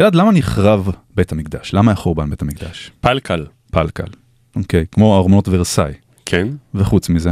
אלעד, 0.00 0.14
למה 0.14 0.32
נחרב 0.32 0.90
בית 1.14 1.32
המקדש? 1.32 1.74
למה 1.74 1.90
היה 1.90 1.96
חורבן 1.96 2.30
בית 2.30 2.42
המקדש? 2.42 2.90
פלקל. 3.00 3.46
פלקל, 3.70 4.04
אוקיי, 4.56 4.82
okay, 4.82 4.94
כמו 4.94 5.16
ארמונות 5.16 5.48
ורסאי. 5.48 5.92
כן. 6.26 6.48
וחוץ 6.74 7.08
מזה? 7.08 7.30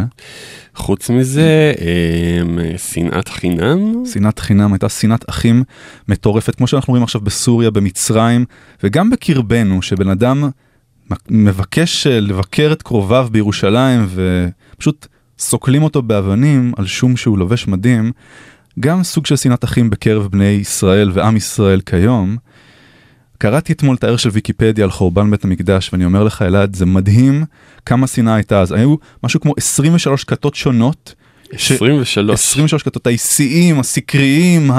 חוץ 0.75 1.11
מזה, 1.11 1.73
אמ, 1.81 2.59
שנאת 2.77 3.29
חינם. 3.29 4.07
שנאת 4.12 4.39
חינם 4.39 4.73
הייתה 4.73 4.89
שנאת 4.89 5.31
אחים 5.31 5.65
מטורפת, 6.09 6.55
כמו 6.55 6.67
שאנחנו 6.67 6.91
רואים 6.91 7.03
עכשיו 7.03 7.21
בסוריה, 7.21 7.71
במצרים, 7.71 8.45
וגם 8.83 9.11
בקרבנו, 9.11 9.83
שבן 9.83 10.09
אדם 10.09 10.49
מבקש 11.31 12.07
אה, 12.07 12.21
לבקר 12.21 12.71
את 12.73 12.83
קרוביו 12.83 13.29
בירושלים 13.33 14.07
ופשוט 14.15 15.07
סוקלים 15.39 15.83
אותו 15.83 16.03
באבנים 16.03 16.73
על 16.77 16.87
שום 16.87 17.17
שהוא 17.17 17.39
לובש 17.39 17.67
מדים, 17.67 18.12
גם 18.81 19.03
סוג 19.03 19.27
של 19.27 19.37
שנאת 19.37 19.65
אחים 19.65 19.91
בקרב 19.91 20.27
בני 20.27 20.45
ישראל 20.45 21.11
ועם 21.15 21.37
ישראל 21.37 21.81
כיום. 21.81 22.37
קראתי 23.39 23.72
אתמול 23.72 23.97
את 23.97 24.05
הערך 24.05 24.20
של 24.20 24.28
ויקיפדיה 24.32 24.85
על 24.85 24.91
חורבן 24.91 25.30
בית 25.30 25.45
המקדש, 25.45 25.91
ואני 25.93 26.05
אומר 26.05 26.24
לך, 26.24 26.43
אלעד, 26.43 26.76
זה 26.76 26.87
מדהים 26.87 27.45
כמה 27.87 28.07
שנאה 28.07 28.35
הייתה 28.35 28.61
אז. 28.61 28.72
היו 28.72 28.97
משהו 29.24 29.41
כמו 29.41 29.55
23 29.57 30.24
כתות 30.24 30.55
שונות. 30.55 31.14
23. 31.53 32.30
23 32.30 32.82
כתות, 32.82 33.07
האיסיים, 33.07 33.80
הסקריים, 33.80 34.70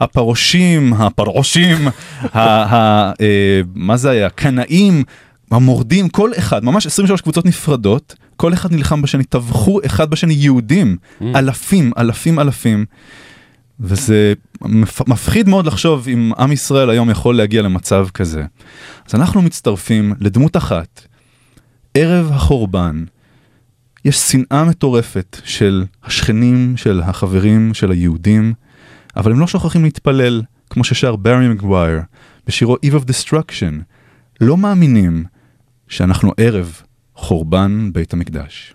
הפרושים, 0.00 0.92
הפרושים, 0.92 1.88
ה, 2.22 2.40
ה, 2.40 3.12
אה, 3.20 3.60
מה 3.74 3.96
זה 3.96 4.10
היה? 4.10 4.30
קנאים, 4.30 5.04
המורדים, 5.50 6.08
כל 6.08 6.30
אחד, 6.38 6.64
ממש 6.64 6.86
23 6.86 7.20
קבוצות 7.20 7.46
נפרדות, 7.46 8.14
כל 8.36 8.52
אחד 8.52 8.72
נלחם 8.72 9.02
בשני, 9.02 9.24
טבחו 9.24 9.80
אחד 9.86 10.10
בשני 10.10 10.34
יהודים, 10.34 10.96
mm. 11.20 11.24
אלפים, 11.34 11.92
אלפים, 11.98 12.38
אלפים. 12.38 12.84
וזה 13.80 14.32
מפחיד 15.06 15.48
מאוד 15.48 15.66
לחשוב 15.66 16.08
אם 16.08 16.32
עם 16.38 16.52
ישראל 16.52 16.90
היום 16.90 17.10
יכול 17.10 17.36
להגיע 17.36 17.62
למצב 17.62 18.08
כזה. 18.14 18.44
אז 19.08 19.14
אנחנו 19.14 19.42
מצטרפים 19.42 20.14
לדמות 20.20 20.56
אחת, 20.56 21.06
ערב 21.94 22.30
החורבן, 22.32 23.04
יש 24.04 24.16
שנאה 24.16 24.64
מטורפת 24.64 25.40
של 25.44 25.84
השכנים, 26.04 26.76
של 26.76 27.00
החברים, 27.00 27.74
של 27.74 27.90
היהודים, 27.90 28.54
אבל 29.16 29.32
הם 29.32 29.40
לא 29.40 29.46
שוכחים 29.46 29.84
להתפלל, 29.84 30.42
כמו 30.70 30.84
ששר 30.84 31.16
ברי 31.16 31.48
מגווייר 31.48 32.00
בשירו 32.46 32.76
Eve 32.76 32.94
of 32.94 33.04
Destruction. 33.10 33.82
לא 34.40 34.56
מאמינים 34.56 35.24
שאנחנו 35.88 36.32
ערב 36.36 36.82
חורבן 37.14 37.90
בית 37.92 38.12
המקדש. 38.12 38.74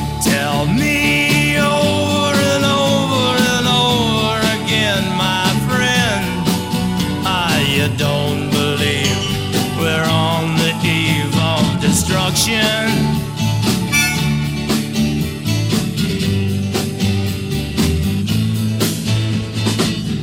tell 0.23 0.65
me 0.67 1.57
over 1.57 2.37
and 2.53 2.65
over 2.65 3.33
and 3.57 3.67
over 3.67 4.37
again, 4.57 5.03
my 5.17 5.49
friend, 5.67 6.23
ah, 7.25 7.57
you 7.59 7.87
don't 7.97 8.49
believe 8.51 9.17
we're 9.79 10.09
on 10.09 10.55
the 10.57 10.73
eve 10.85 11.35
of 11.37 11.81
destruction. 11.81 13.21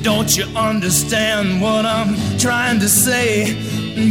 Don't 0.02 0.36
you 0.36 0.44
understand 0.56 1.60
what 1.60 1.84
I'm 1.84 2.14
trying 2.38 2.78
to 2.80 2.88
say? 2.88 3.56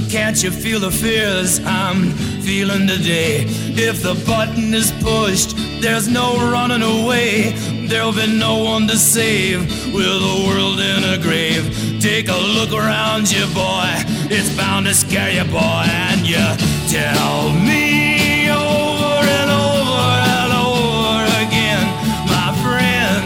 Can't 0.09 0.41
you 0.43 0.51
feel 0.51 0.79
the 0.79 0.91
fears 0.91 1.59
I'm 1.65 2.11
feeling 2.41 2.87
today? 2.87 3.45
If 3.47 4.03
the 4.03 4.13
button 4.25 4.73
is 4.73 4.91
pushed, 5.01 5.56
there's 5.79 6.07
no 6.07 6.35
running 6.51 6.81
away. 6.81 7.51
There'll 7.87 8.13
be 8.13 8.27
no 8.27 8.63
one 8.63 8.87
to 8.87 8.97
save 8.97 9.61
with 9.93 10.05
the 10.05 10.45
world 10.47 10.79
in 10.79 11.03
a 11.03 11.17
grave. 11.21 11.63
Take 12.01 12.29
a 12.29 12.37
look 12.37 12.71
around 12.73 13.31
you, 13.31 13.45
boy. 13.53 13.89
It's 14.29 14.55
bound 14.55 14.85
to 14.87 14.93
scare 14.93 15.31
you, 15.31 15.45
boy. 15.49 15.85
And 15.87 16.21
you 16.27 16.45
tell 16.89 17.51
me 17.51 18.49
over 18.49 19.21
and 19.39 19.49
over 19.51 20.07
and 20.35 20.51
over 20.53 21.23
again, 21.45 21.85
my 22.27 22.49
friend, 22.63 23.25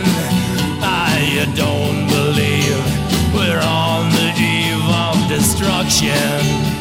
I 0.83 1.19
you 1.33 1.45
don't 1.55 2.07
believe 2.07 2.79
we're 3.33 3.63
on 3.63 4.09
the 4.11 4.29
eve 4.37 4.85
of 5.05 5.15
destruction. 5.29 6.80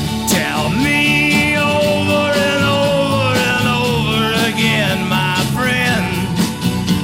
tell 0.27 0.69
me 0.69 1.55
over 1.57 2.31
and 2.49 2.63
over 2.65 3.33
and 3.51 3.67
over 3.67 4.21
again, 4.51 5.07
my 5.07 5.37
friend, 5.55 6.05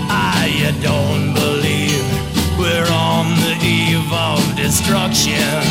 I 0.09 0.49
you 0.53 0.71
don't 0.81 1.33
believe 1.33 2.03
we're 2.57 2.91
on 2.91 3.25
the 3.45 3.55
eve 3.63 4.11
of 4.11 4.55
destruction. 4.55 5.61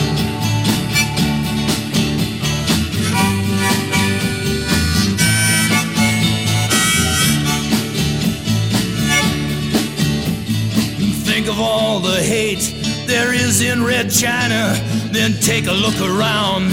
Think 11.24 11.48
of 11.48 11.60
all 11.60 12.00
the 12.00 12.22
hate 12.22 12.72
there 13.06 13.32
is 13.32 13.60
in 13.60 13.84
Red 13.84 14.10
China, 14.10 14.74
then 15.12 15.32
take 15.40 15.66
a 15.66 15.72
look 15.72 16.00
around 16.00 16.72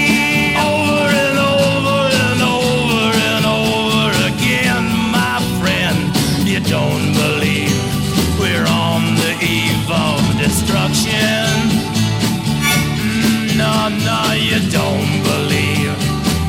Oh 13.83 13.89
no, 13.89 14.23
you 14.49 14.59
don't 14.69 15.13
believe 15.31 15.97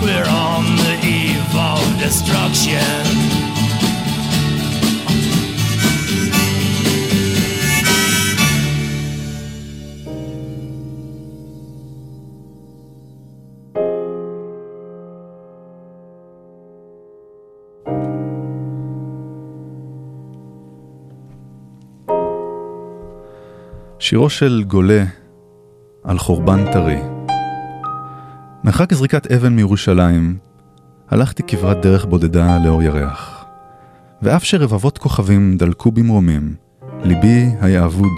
we're 0.02 0.28
on 0.28 0.64
the 0.84 0.94
eve 1.02 1.56
of 1.56 1.82
destruction. 1.98 3.06
שירו 23.98 24.30
של 24.30 24.64
גולה 24.66 25.04
על 26.04 26.18
חורבן 26.18 26.72
טרי. 26.72 27.21
מרחק 28.64 28.94
זריקת 28.94 29.32
אבן 29.32 29.52
מירושלים, 29.56 30.36
הלכתי 31.10 31.42
כברת 31.42 31.80
דרך 31.80 32.04
בודדה 32.04 32.58
לאור 32.64 32.82
ירח. 32.82 33.44
ואף 34.22 34.44
שרבבות 34.44 34.98
כוכבים 34.98 35.56
דלקו 35.56 35.90
במרומים, 35.90 36.54
ליבי 37.04 37.50
היה 37.60 37.84
אבוד 37.84 38.12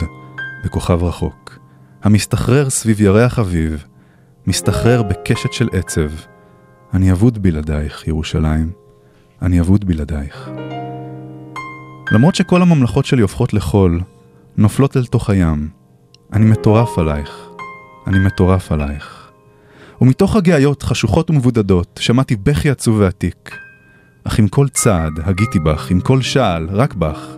בכוכב 0.64 1.02
רחוק, 1.02 1.58
המסתחרר 2.02 2.70
סביב 2.70 3.00
ירח 3.00 3.38
אביב, 3.38 3.84
מסתחרר 4.46 5.02
בקשת 5.02 5.52
של 5.52 5.68
עצב. 5.72 6.10
אני 6.94 7.12
אבוד 7.12 7.42
בלעדייך, 7.42 8.08
ירושלים, 8.08 8.70
אני 9.42 9.60
אבוד 9.60 9.84
בלעדייך. 9.84 10.50
למרות 12.12 12.34
שכל 12.34 12.62
הממלכות 12.62 13.04
שלי 13.04 13.22
הופכות 13.22 13.52
לחול, 13.52 14.00
נופלות 14.56 14.96
אל 14.96 15.06
תוך 15.06 15.30
הים, 15.30 15.68
אני 16.32 16.44
מטורף 16.44 16.98
עלייך, 16.98 17.48
אני 18.06 18.18
מטורף 18.18 18.72
עלייך. 18.72 19.23
ומתוך 20.00 20.36
הגאיות 20.36 20.82
חשוכות 20.82 21.30
ומבודדות, 21.30 22.00
שמעתי 22.02 22.36
בכי 22.36 22.70
עצוב 22.70 22.98
ועתיק. 22.98 23.50
אך 24.24 24.38
עם 24.38 24.48
כל 24.48 24.68
צעד 24.68 25.12
הגיתי 25.24 25.58
בך, 25.58 25.90
עם 25.90 26.00
כל 26.00 26.22
שעל, 26.22 26.68
רק 26.70 26.94
בך. 26.94 27.36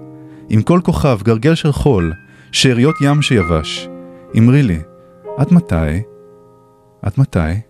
עם 0.49 0.63
כל 0.63 0.81
כוכב, 0.85 1.19
גרגל 1.23 1.55
של 1.55 1.73
חול, 1.73 2.13
שאריות 2.53 2.97
ים 3.01 3.23
שיבש. 3.23 3.89
אמרי 4.39 4.63
לי, 4.63 4.79
עד 5.37 5.53
מתי? 5.53 6.03
עד 7.03 7.13
מתי? 7.19 7.66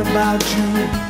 About 0.00 0.42
you. 0.56 1.09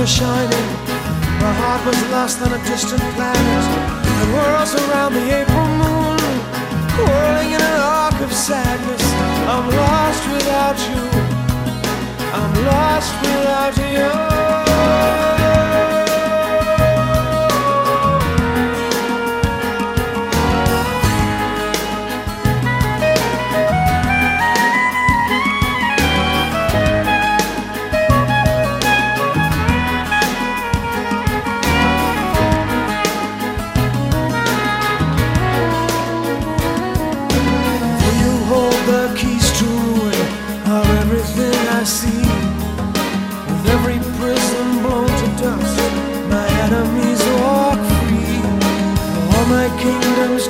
Were 0.00 0.06
shining, 0.06 0.68
my 1.44 1.52
heart 1.60 1.84
was 1.84 2.00
lost 2.10 2.40
on 2.40 2.50
a 2.54 2.62
distant 2.64 3.02
planet. 3.16 3.64
It 4.20 4.28
whirls 4.32 4.74
around 4.74 5.12
the 5.12 5.26
April 5.40 5.68
moon, 5.82 6.20
whirling 7.04 7.50
in 7.52 7.60
an 7.60 7.80
arc 7.80 8.18
of 8.22 8.32
sadness. 8.32 9.04
I'm 9.52 9.66
lost 9.68 10.24
without 10.32 10.78
you. 10.88 11.04
I'm 12.32 12.52
lost 12.64 13.12
without 13.20 13.76
you. 13.76 14.69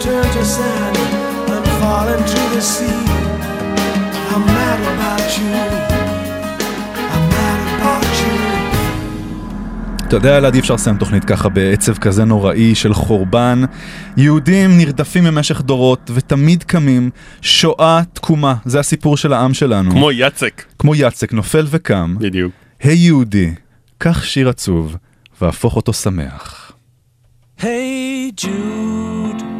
Kingdoms 0.00 0.04
turn 0.04 0.28
to 0.36 0.44
sand 0.44 0.96
and 1.54 1.66
fall 1.80 2.08
into 2.16 2.40
the 2.54 2.62
sea. 2.72 3.00
I'm 4.32 4.44
mad 4.56 4.80
about 4.92 5.28
you. 5.38 5.52
I'm 7.14 7.24
mad 7.34 7.60
about 7.76 8.04
you. 8.22 8.40
אתה 10.06 10.16
יודע, 10.16 10.38
אלעד, 10.38 10.54
אי 10.54 10.60
אפשר 10.60 10.74
לסיים 10.74 10.96
תוכנית 10.96 11.24
ככה 11.24 11.48
בעצב 11.48 11.98
כזה 11.98 12.24
נוראי 12.24 12.74
של 12.74 12.94
חורבן. 12.94 13.62
יהודים 14.16 14.78
נרדפים 14.78 15.24
במשך 15.24 15.60
דורות 15.60 16.10
ותמיד 16.14 16.62
קמים. 16.62 17.10
שואה 17.42 18.02
תקומה, 18.12 18.54
זה 18.64 18.80
הסיפור 18.80 19.16
של 19.16 19.32
העם 19.32 19.54
שלנו. 19.54 19.90
כמו 19.90 20.12
יצק. 20.12 20.64
כמו 20.78 20.94
יצק, 20.94 21.32
נופל 21.32 21.66
וקם. 21.70 22.16
בדיוק. 22.18 22.52
היי 22.82 22.96
יהודי, 22.96 23.54
קח 23.98 24.24
שיר 24.24 24.48
עצוב 24.48 24.96
והפוך 25.40 25.76
אותו 25.76 25.92
שמח. 25.92 26.72
Hey 27.58 28.32
Jude, 28.40 29.59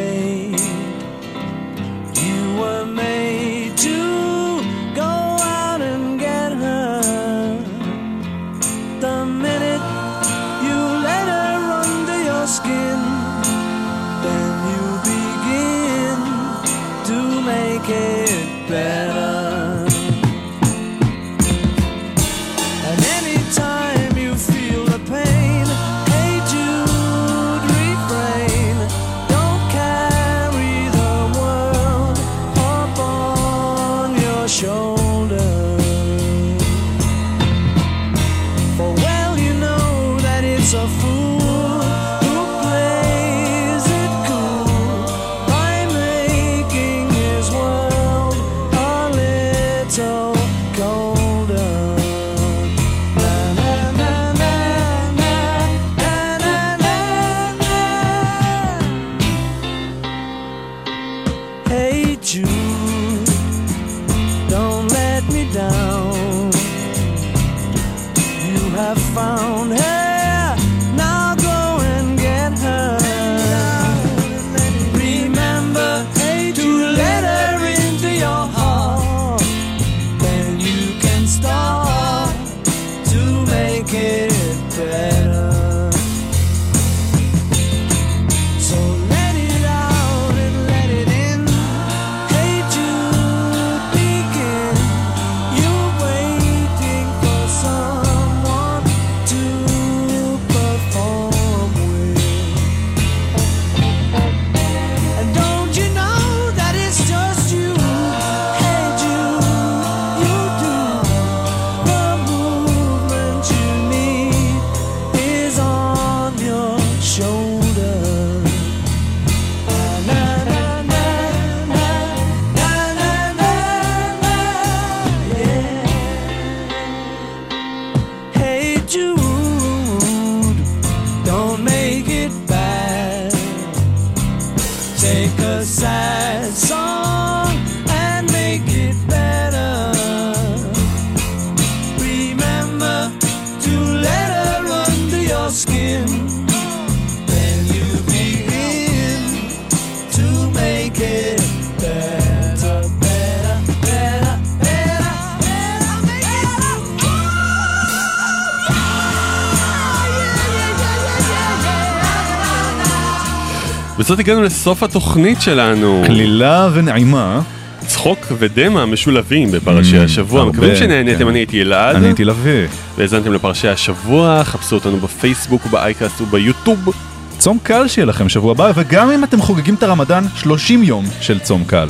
בזאת 164.11 164.19
הגענו 164.19 164.41
לסוף 164.41 164.83
התוכנית 164.83 165.41
שלנו. 165.41 166.03
קלילה 166.05 166.69
ונעימה. 166.73 167.41
צחוק 167.79 168.19
ודמע 168.39 168.85
משולבים 168.85 169.51
בפרשי 169.51 169.99
mm, 169.99 170.03
השבוע. 170.03 170.39
הרבה, 170.41 170.51
מקווים 170.51 170.75
שנהניתם, 170.75 171.19
כן. 171.19 171.27
אני 171.27 171.39
הייתי 171.39 171.61
אלעד. 171.61 171.95
אני 171.95 172.05
הייתי 172.05 172.25
לוי. 172.25 172.65
והאזנתם 172.97 173.33
לפרשי 173.33 173.67
השבוע, 173.67 174.43
חפשו 174.43 174.75
אותנו 174.75 174.97
בפייסבוק, 174.97 175.65
באייקאסט 175.65 176.21
וביוטיוב. 176.21 176.89
צום 177.37 177.57
קל 177.63 177.87
שיהיה 177.87 178.05
לכם 178.05 178.29
שבוע 178.29 178.51
הבא, 178.51 178.71
וגם 178.75 179.11
אם 179.11 179.23
אתם 179.23 179.41
חוגגים 179.41 179.75
את 179.75 179.83
הרמדאן, 179.83 180.23
30 180.35 180.83
יום 180.83 181.05
של 181.21 181.39
צום 181.39 181.63
קל. 181.63 181.87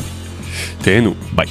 תהנו, 0.82 1.14
ביי. 1.36 1.48